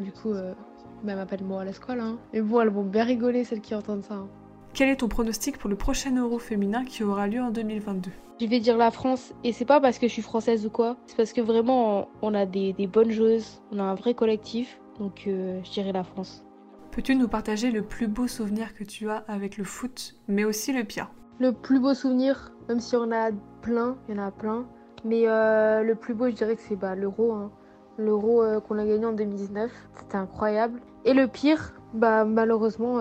Du 0.00 0.10
coup, 0.10 0.34
elle 0.34 1.14
m'appelle 1.16 1.44
Moi 1.44 1.64
la. 1.64 1.70
Hein. 1.88 2.18
Mais 2.32 2.40
bon, 2.40 2.62
elles 2.62 2.68
vont 2.68 2.82
bien 2.82 3.04
rigoler 3.04 3.44
celles 3.44 3.60
qui 3.60 3.76
entendent 3.76 4.02
ça. 4.02 4.14
Hein. 4.14 4.28
Quel 4.72 4.88
est 4.88 4.96
ton 4.96 5.08
pronostic 5.08 5.58
pour 5.58 5.68
le 5.68 5.76
prochain 5.76 6.16
Euro 6.16 6.38
féminin 6.38 6.84
qui 6.84 7.02
aura 7.02 7.26
lieu 7.26 7.42
en 7.42 7.50
2022 7.50 8.10
Je 8.40 8.46
vais 8.46 8.60
dire 8.60 8.76
la 8.76 8.92
France, 8.92 9.34
et 9.42 9.52
c'est 9.52 9.64
pas 9.64 9.80
parce 9.80 9.98
que 9.98 10.06
je 10.06 10.12
suis 10.12 10.22
française 10.22 10.64
ou 10.64 10.70
quoi, 10.70 10.96
c'est 11.06 11.16
parce 11.16 11.32
que 11.32 11.40
vraiment 11.40 12.08
on 12.22 12.34
a 12.34 12.46
des, 12.46 12.72
bonnes 12.86 13.10
joueuses, 13.10 13.60
on 13.72 13.80
a 13.80 13.82
un 13.82 13.94
vrai 13.94 14.14
collectif, 14.14 14.80
donc 14.98 15.24
euh, 15.26 15.60
je 15.64 15.70
dirais 15.72 15.92
la 15.92 16.04
France. 16.04 16.44
Peux-tu 16.92 17.16
nous 17.16 17.26
partager 17.28 17.72
le 17.72 17.82
plus 17.82 18.06
beau 18.06 18.28
souvenir 18.28 18.74
que 18.74 18.84
tu 18.84 19.10
as 19.10 19.24
avec 19.28 19.58
le 19.58 19.64
foot, 19.64 20.14
mais 20.28 20.44
aussi 20.44 20.72
le 20.72 20.84
pire 20.84 21.10
Le 21.40 21.52
plus 21.52 21.80
beau 21.80 21.92
souvenir, 21.92 22.52
même 22.68 22.80
si 22.80 22.94
on 22.94 23.10
a 23.10 23.30
plein, 23.62 23.96
il 24.08 24.14
y 24.14 24.18
en 24.18 24.22
a 24.22 24.30
plein, 24.30 24.66
mais 25.04 25.24
euh, 25.26 25.82
le 25.82 25.96
plus 25.96 26.14
beau 26.14 26.28
je 26.28 26.34
dirais 26.34 26.54
que 26.54 26.62
c'est 26.62 26.76
bah, 26.76 26.94
l'Euro. 26.94 27.32
Hein. 27.32 27.50
L'Euro 27.98 28.42
euh, 28.42 28.60
qu'on 28.60 28.78
a 28.78 28.86
gagné 28.86 29.04
en 29.04 29.12
2019, 29.12 29.70
c'était 29.96 30.16
incroyable. 30.16 30.80
Et 31.04 31.12
le 31.12 31.26
pire, 31.26 31.74
bah 31.92 32.24
malheureusement 32.24 33.00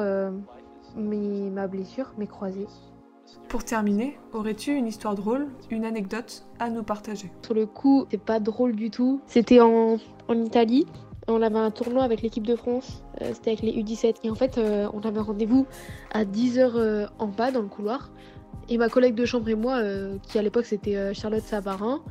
ma 0.96 1.68
blessure, 1.68 2.14
mes 2.18 2.28
croisés. 2.28 2.68
Pour 3.48 3.64
terminer, 3.64 4.18
aurais-tu 4.34 4.74
une 4.74 4.88
histoire 4.88 5.16
drôle, 5.16 5.48
une 5.70 5.86
anecdote 5.86 6.46
à 6.60 6.70
nous 6.70 6.84
partager? 6.84 7.32
Sur 7.44 7.54
le 7.54 7.66
coup, 7.66 8.06
c'est 8.12 8.22
pas 8.22 8.40
drôle 8.40 8.76
du 8.76 8.90
tout. 8.90 9.22
C'était 9.26 9.60
en, 9.60 9.98
Italie. 10.30 10.86
On 11.28 11.42
avait 11.42 11.58
un 11.58 11.72
tournoi 11.72 12.04
avec 12.04 12.22
l'équipe 12.22 12.46
de 12.46 12.56
France, 12.56 13.04
euh, 13.22 13.32
c'était 13.34 13.52
avec 13.52 13.62
les 13.62 13.72
U17. 13.84 14.16
Et 14.24 14.30
en 14.30 14.36
fait, 14.36 14.58
euh, 14.58 14.88
on 14.94 15.02
avait 15.02 15.20
rendez-vous 15.20 15.68
à 16.12 16.26
10h 16.26 16.72
euh, 16.76 17.08
en 17.20 17.28
bas 17.28 17.52
dans 17.52 17.62
le 17.62 17.68
couloir. 17.68 18.12
Et 18.68 18.78
ma 18.78 18.90
collègue 18.90 19.16
de 19.16 19.26
chambre 19.26 19.50
et 19.50 19.56
moi, 19.56 19.82
qui 20.22 20.38
à 20.38 20.44
l'époque 20.44 20.66
c'était 20.66 21.12
Charlotte 21.16 21.42
Savarin, 21.42 22.02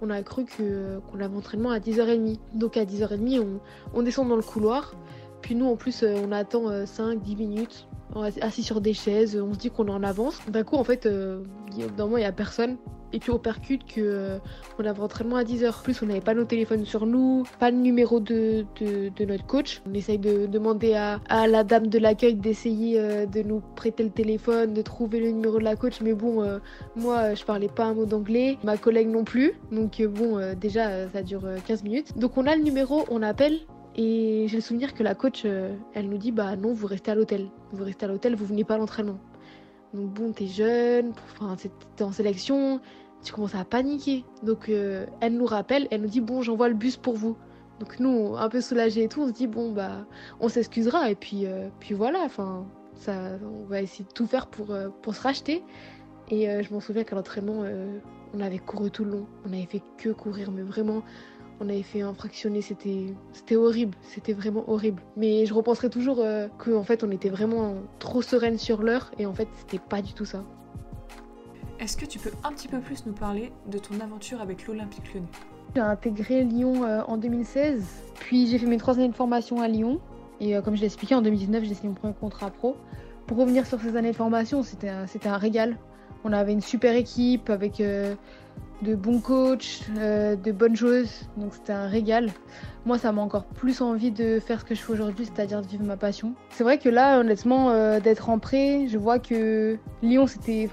on 0.00 0.08
a 0.08 0.22
cru 0.22 0.46
qu'on 0.46 1.20
avait 1.20 1.36
entraînement 1.36 1.70
à 1.70 1.80
10h30. 1.80 2.38
Donc 2.54 2.78
à 2.78 2.86
10h30, 2.86 3.40
on, 3.40 3.60
on 3.92 4.02
descend 4.02 4.26
dans 4.26 4.36
le 4.36 4.42
couloir. 4.42 4.94
Puis 5.42 5.54
nous, 5.54 5.66
en 5.66 5.76
plus, 5.76 6.02
on 6.02 6.32
attend 6.32 6.70
5-10 6.70 7.36
minutes 7.36 7.88
assis 8.22 8.62
sur 8.62 8.80
des 8.80 8.94
chaises, 8.94 9.40
on 9.40 9.54
se 9.54 9.58
dit 9.58 9.70
qu'on 9.70 9.88
en 9.88 10.02
avance. 10.02 10.38
D'un 10.48 10.64
coup, 10.64 10.76
en 10.76 10.84
fait, 10.84 11.06
euh, 11.06 11.42
il 11.76 11.86
n'y 11.86 12.24
a 12.24 12.32
personne. 12.32 12.76
Et 13.12 13.20
puis 13.20 13.30
on 13.30 13.38
percute 13.38 13.82
qu'on 13.82 14.00
euh, 14.00 14.38
avait 14.78 15.00
entraînement 15.00 15.36
à 15.36 15.44
10h. 15.44 15.82
plus, 15.82 16.02
on 16.02 16.06
n'avait 16.06 16.20
pas 16.20 16.34
nos 16.34 16.44
téléphones 16.44 16.84
sur 16.84 17.06
nous, 17.06 17.44
pas 17.58 17.70
le 17.70 17.78
numéro 17.78 18.20
de, 18.20 18.66
de, 18.80 19.24
notre 19.24 19.46
coach. 19.46 19.80
On 19.88 19.94
essaye 19.94 20.18
de 20.18 20.46
demander 20.46 20.94
à, 20.94 21.20
à 21.28 21.46
la 21.46 21.64
dame 21.64 21.86
de 21.86 21.98
l'accueil 21.98 22.34
d'essayer 22.34 23.00
euh, 23.00 23.26
de 23.26 23.42
nous 23.42 23.62
prêter 23.76 24.02
le 24.02 24.10
téléphone, 24.10 24.74
de 24.74 24.82
trouver 24.82 25.20
le 25.20 25.30
numéro 25.30 25.58
de 25.58 25.64
la 25.64 25.76
coach. 25.76 26.00
Mais 26.02 26.12
bon, 26.12 26.42
euh, 26.42 26.58
moi, 26.96 27.34
je 27.34 27.44
parlais 27.44 27.68
pas 27.68 27.84
un 27.84 27.94
mot 27.94 28.04
d'anglais, 28.04 28.58
ma 28.62 28.76
collègue 28.76 29.08
non 29.08 29.24
plus. 29.24 29.54
Donc 29.72 30.02
bon, 30.02 30.38
déjà, 30.54 31.08
ça 31.08 31.22
dure 31.22 31.46
15 31.66 31.82
minutes. 31.84 32.18
Donc 32.18 32.36
on 32.36 32.46
a 32.46 32.54
le 32.56 32.62
numéro, 32.62 33.04
on 33.10 33.22
appelle. 33.22 33.58
Et 34.00 34.46
j'ai 34.46 34.58
le 34.58 34.62
souvenir 34.62 34.94
que 34.94 35.02
la 35.02 35.16
coach, 35.16 35.42
euh, 35.44 35.74
elle 35.92 36.08
nous 36.08 36.18
dit 36.18 36.30
bah 36.30 36.54
non, 36.54 36.72
vous 36.72 36.86
restez 36.86 37.10
à 37.10 37.16
l'hôtel. 37.16 37.48
Vous 37.72 37.84
restez 37.84 38.04
à 38.04 38.08
l'hôtel, 38.08 38.36
vous 38.36 38.46
venez 38.46 38.62
pas 38.62 38.74
à 38.74 38.78
l'entraînement. 38.78 39.18
Donc 39.92 40.10
bon, 40.12 40.32
t'es 40.32 40.46
jeune, 40.46 41.12
enfin 41.24 41.56
t'es 41.96 42.04
en 42.04 42.12
sélection, 42.12 42.80
tu 43.24 43.32
commences 43.32 43.56
à 43.56 43.64
paniquer. 43.64 44.24
Donc 44.44 44.68
euh, 44.68 45.04
elle 45.20 45.36
nous 45.36 45.46
rappelle, 45.46 45.88
elle 45.90 46.02
nous 46.02 46.08
dit 46.08 46.20
bon, 46.20 46.42
j'envoie 46.42 46.68
le 46.68 46.76
bus 46.76 46.96
pour 46.96 47.14
vous. 47.14 47.36
Donc 47.80 47.98
nous, 47.98 48.36
un 48.36 48.48
peu 48.48 48.60
soulagés 48.60 49.02
et 49.02 49.08
tout, 49.08 49.20
on 49.20 49.26
se 49.26 49.32
dit 49.32 49.48
bon 49.48 49.72
bah 49.72 50.06
on 50.38 50.48
s'excusera 50.48 51.10
et 51.10 51.16
puis 51.16 51.46
euh, 51.46 51.68
puis 51.80 51.94
voilà, 51.94 52.20
enfin 52.24 52.66
ça, 52.94 53.12
on 53.42 53.64
va 53.64 53.82
essayer 53.82 54.04
de 54.04 54.12
tout 54.12 54.28
faire 54.28 54.46
pour 54.46 54.76
pour 55.02 55.16
se 55.16 55.22
racheter. 55.22 55.64
Et 56.30 56.46
je 56.62 56.72
m'en 56.74 56.80
souviens 56.80 57.04
qu'à 57.04 57.16
l'entraînement, 57.16 57.64
on 58.34 58.40
avait 58.40 58.58
couru 58.58 58.90
tout 58.90 59.04
le 59.04 59.12
long, 59.12 59.26
on 59.46 59.52
avait 59.52 59.64
fait 59.64 59.82
que 59.96 60.10
courir, 60.10 60.50
mais 60.50 60.60
vraiment 60.60 61.02
on 61.60 61.68
avait 61.68 61.82
fait 61.82 62.02
un 62.02 62.14
fractionné, 62.14 62.62
c'était 62.62 63.14
c'était 63.32 63.56
horrible, 63.56 63.96
c'était 64.02 64.32
vraiment 64.32 64.64
horrible. 64.68 65.02
Mais 65.16 65.46
je 65.46 65.54
repenserai 65.54 65.90
toujours 65.90 66.20
euh, 66.20 66.48
qu'en 66.58 66.84
fait 66.84 67.02
on 67.02 67.10
était 67.10 67.28
vraiment 67.28 67.74
trop 67.98 68.22
sereine 68.22 68.58
sur 68.58 68.82
l'heure 68.82 69.10
et 69.18 69.26
en 69.26 69.34
fait 69.34 69.48
c'était 69.56 69.78
pas 69.78 70.02
du 70.02 70.12
tout 70.12 70.24
ça. 70.24 70.44
Est-ce 71.80 71.96
que 71.96 72.06
tu 72.06 72.18
peux 72.18 72.30
un 72.44 72.52
petit 72.52 72.68
peu 72.68 72.80
plus 72.80 73.06
nous 73.06 73.12
parler 73.12 73.52
de 73.66 73.78
ton 73.78 74.00
aventure 74.00 74.40
avec 74.40 74.66
l'Olympique 74.66 75.14
Lyonnais? 75.14 75.28
J'ai 75.74 75.80
intégré 75.80 76.44
Lyon 76.44 76.84
euh, 76.84 77.02
en 77.06 77.16
2016, 77.16 77.84
puis 78.14 78.46
j'ai 78.46 78.58
fait 78.58 78.66
mes 78.66 78.78
trois 78.78 78.94
années 78.94 79.08
de 79.08 79.14
formation 79.14 79.60
à 79.60 79.68
Lyon 79.68 80.00
et 80.40 80.56
euh, 80.56 80.62
comme 80.62 80.76
je 80.76 80.80
l'ai 80.80 80.86
expliqué 80.86 81.14
en 81.14 81.22
2019 81.22 81.64
j'ai 81.64 81.74
signé 81.74 81.88
mon 81.88 81.94
premier 81.94 82.14
contrat 82.14 82.50
pro. 82.50 82.76
Pour 83.26 83.36
revenir 83.36 83.66
sur 83.66 83.78
ces 83.80 83.94
années 83.96 84.12
de 84.12 84.16
formation, 84.16 84.62
c'était 84.62 84.88
un, 84.88 85.04
un 85.24 85.36
régal. 85.36 85.76
On 86.24 86.32
avait 86.32 86.52
une 86.52 86.62
super 86.62 86.96
équipe 86.96 87.50
avec 87.50 87.80
de 88.82 88.94
bons 88.94 89.20
coachs, 89.20 89.80
euh, 89.98 90.36
de 90.36 90.52
bonnes 90.52 90.76
choses. 90.76 91.28
Donc 91.36 91.54
c'était 91.54 91.72
un 91.72 91.88
régal. 91.88 92.30
Moi, 92.86 92.96
ça 92.98 93.12
m'a 93.12 93.20
encore 93.20 93.44
plus 93.44 93.82
envie 93.82 94.10
de 94.10 94.40
faire 94.40 94.60
ce 94.60 94.64
que 94.64 94.74
je 94.74 94.80
fais 94.80 94.92
aujourd'hui, 94.92 95.26
c'est-à-dire 95.26 95.60
de 95.60 95.66
vivre 95.66 95.84
ma 95.84 95.96
passion. 95.96 96.34
C'est 96.50 96.64
vrai 96.64 96.78
que 96.78 96.88
là, 96.88 97.18
honnêtement, 97.18 97.70
euh, 97.70 98.00
d'être 98.00 98.30
en 98.30 98.38
prêt, 98.38 98.86
je 98.88 98.96
vois 98.96 99.18
que 99.18 99.76
Lyon, 100.02 100.26
c'était, 100.26 100.68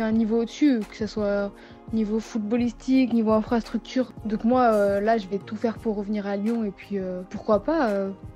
un 0.00 0.12
niveau 0.12 0.42
au-dessus, 0.42 0.80
que 0.90 0.96
ce 0.96 1.06
soit 1.06 1.52
niveau 1.92 2.18
footballistique, 2.18 3.12
niveau 3.12 3.32
infrastructure. 3.32 4.12
Donc 4.24 4.42
moi, 4.44 4.72
euh, 4.72 5.00
là, 5.00 5.18
je 5.18 5.28
vais 5.28 5.38
tout 5.38 5.54
faire 5.54 5.78
pour 5.78 5.96
revenir 5.96 6.26
à 6.26 6.36
Lyon 6.36 6.64
et 6.64 6.72
puis 6.72 6.98
pourquoi 7.30 7.62
pas 7.62 7.90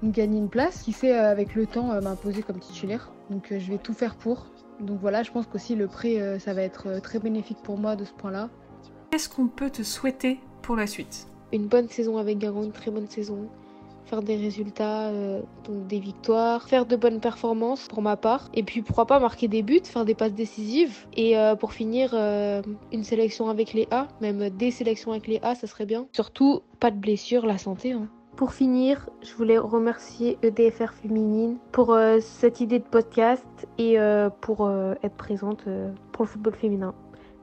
gagner 0.05 0.39
une 0.39 0.51
place. 0.51 0.83
Qui 0.83 0.93
sait, 0.93 1.13
avec 1.13 1.55
le 1.55 1.67
temps, 1.67 2.01
m'imposer 2.01 2.43
comme 2.43 2.61
titulaire. 2.61 3.11
Donc 3.31 3.47
je 3.51 3.73
vais 3.73 3.79
tout 3.79 3.95
faire 3.95 4.15
pour. 4.15 4.47
Donc 4.81 4.99
voilà, 5.01 5.25
je 5.25 5.33
pense 5.33 5.47
qu'aussi 5.47 5.75
le 5.75 5.89
prêt, 5.89 6.39
ça 6.39 6.55
va 6.55 6.63
être 6.63 7.01
très 7.01 7.19
bénéfique 7.19 7.59
pour 7.65 7.79
moi 7.79 7.97
de 7.97 8.05
ce 8.05 8.13
point-là. 8.13 8.49
Qu'est-ce 9.11 9.31
qu'on 9.31 9.47
peut 9.47 9.71
te 9.71 9.83
souhaiter 9.83 10.39
pour 10.61 10.77
la 10.77 10.87
suite? 10.87 11.29
Une 11.55 11.67
bonne 11.67 11.89
saison 11.89 12.19
avec 12.19 12.37
Garon, 12.37 12.65
une 12.65 12.73
très 12.73 12.91
bonne 12.91 13.09
saison. 13.09 13.49
Faire 14.05 14.23
des 14.23 14.37
résultats, 14.37 15.09
euh, 15.09 15.41
donc 15.65 15.87
des 15.87 15.99
victoires, 15.99 16.69
faire 16.69 16.85
de 16.85 16.95
bonnes 16.95 17.19
performances 17.19 17.89
pour 17.89 18.03
ma 18.03 18.19
part. 18.19 18.51
Et 18.53 18.63
puis 18.63 18.83
pourquoi 18.83 19.07
pas 19.07 19.19
marquer 19.19 19.49
des 19.49 19.63
buts, 19.63 19.81
faire 19.83 20.05
des 20.05 20.15
passes 20.15 20.35
décisives. 20.35 21.07
Et 21.17 21.39
euh, 21.39 21.57
pour 21.57 21.73
finir, 21.73 22.11
euh, 22.13 22.61
une 22.93 23.03
sélection 23.03 23.49
avec 23.49 23.73
les 23.73 23.89
A, 23.91 24.09
même 24.21 24.51
des 24.51 24.71
sélections 24.71 25.13
avec 25.13 25.27
les 25.27 25.41
A, 25.43 25.55
ça 25.55 25.67
serait 25.67 25.87
bien. 25.87 26.07
Surtout, 26.13 26.61
pas 26.79 26.91
de 26.91 26.99
blessures, 26.99 27.47
la 27.47 27.57
santé. 27.57 27.93
Hein. 27.93 28.09
Pour 28.37 28.53
finir, 28.53 29.09
je 29.23 29.33
voulais 29.35 29.57
remercier 29.57 30.37
EDFR 30.43 30.93
Féminine 30.93 31.57
pour 31.73 31.99
cette 32.21 32.61
idée 32.61 32.79
de 32.79 32.85
podcast 32.85 33.45
et 33.79 33.97
pour 34.43 34.71
être 34.71 35.17
présente 35.17 35.65
pour 36.13 36.25
le 36.25 36.29
football 36.29 36.55
féminin. 36.55 36.95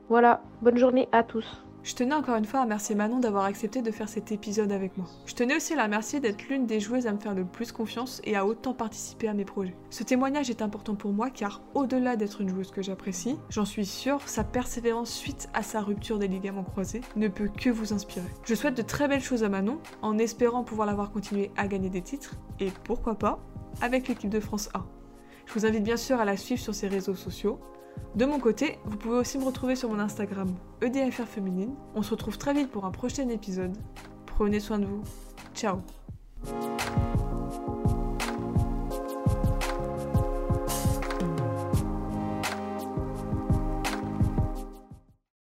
Voilà, 0.08 0.40
bonne 0.62 0.78
journée 0.78 1.08
à 1.10 1.24
tous. 1.24 1.64
Je 1.82 1.92
tenais 1.96 2.14
encore 2.14 2.36
une 2.36 2.44
fois 2.44 2.60
à 2.60 2.62
remercier 2.62 2.94
Manon 2.94 3.18
d'avoir 3.18 3.44
accepté 3.44 3.82
de 3.82 3.90
faire 3.90 4.08
cet 4.08 4.30
épisode 4.30 4.70
avec 4.70 4.96
moi. 4.96 5.08
Je 5.24 5.34
tenais 5.34 5.56
aussi 5.56 5.72
à 5.72 5.76
la 5.76 5.84
remercier 5.84 6.20
d'être 6.20 6.48
l'une 6.48 6.64
des 6.64 6.78
joueuses 6.78 7.08
à 7.08 7.12
me 7.12 7.18
faire 7.18 7.34
le 7.34 7.44
plus 7.44 7.72
confiance 7.72 8.20
et 8.22 8.36
à 8.36 8.46
autant 8.46 8.72
participer 8.72 9.26
à 9.26 9.34
mes 9.34 9.44
projets. 9.44 9.74
Ce 9.90 10.04
témoignage 10.04 10.48
est 10.48 10.62
important 10.62 10.94
pour 10.94 11.12
moi 11.12 11.30
car 11.30 11.60
au-delà 11.74 12.14
d'être 12.14 12.40
une 12.40 12.50
joueuse 12.50 12.70
que 12.70 12.82
j'apprécie, 12.82 13.36
j'en 13.50 13.64
suis 13.64 13.84
sûre, 13.84 14.20
sa 14.26 14.44
persévérance 14.44 15.10
suite 15.10 15.48
à 15.54 15.64
sa 15.64 15.80
rupture 15.80 16.20
des 16.20 16.28
ligaments 16.28 16.62
croisés 16.62 17.00
ne 17.16 17.26
peut 17.26 17.48
que 17.48 17.70
vous 17.70 17.92
inspirer. 17.92 18.28
Je 18.44 18.54
souhaite 18.54 18.76
de 18.76 18.82
très 18.82 19.08
belles 19.08 19.20
choses 19.20 19.42
à 19.42 19.48
Manon 19.48 19.80
en 20.02 20.18
espérant 20.18 20.62
pouvoir 20.62 20.86
l'avoir 20.86 21.10
continué 21.10 21.50
à 21.56 21.66
gagner 21.66 21.90
des 21.90 22.02
titres 22.02 22.36
et 22.60 22.70
pourquoi 22.84 23.16
pas 23.16 23.40
avec 23.80 24.06
l'équipe 24.06 24.30
de 24.30 24.40
France 24.40 24.68
A. 24.72 24.84
Je 25.46 25.54
vous 25.54 25.66
invite 25.66 25.82
bien 25.82 25.96
sûr 25.96 26.20
à 26.20 26.24
la 26.24 26.36
suivre 26.36 26.60
sur 26.60 26.74
ses 26.74 26.88
réseaux 26.88 27.14
sociaux, 27.14 27.60
de 28.14 28.24
mon 28.24 28.38
côté, 28.38 28.78
vous 28.84 28.96
pouvez 28.96 29.16
aussi 29.16 29.38
me 29.38 29.44
retrouver 29.44 29.76
sur 29.76 29.90
mon 29.90 29.98
Instagram 29.98 30.54
EDFR 30.80 31.26
Féminine. 31.26 31.74
On 31.94 32.02
se 32.02 32.10
retrouve 32.10 32.38
très 32.38 32.54
vite 32.54 32.70
pour 32.70 32.86
un 32.86 32.90
prochain 32.90 33.28
épisode. 33.28 33.76
Prenez 34.24 34.60
soin 34.60 34.78
de 34.78 34.86
vous. 34.86 35.02
Ciao 35.54 35.80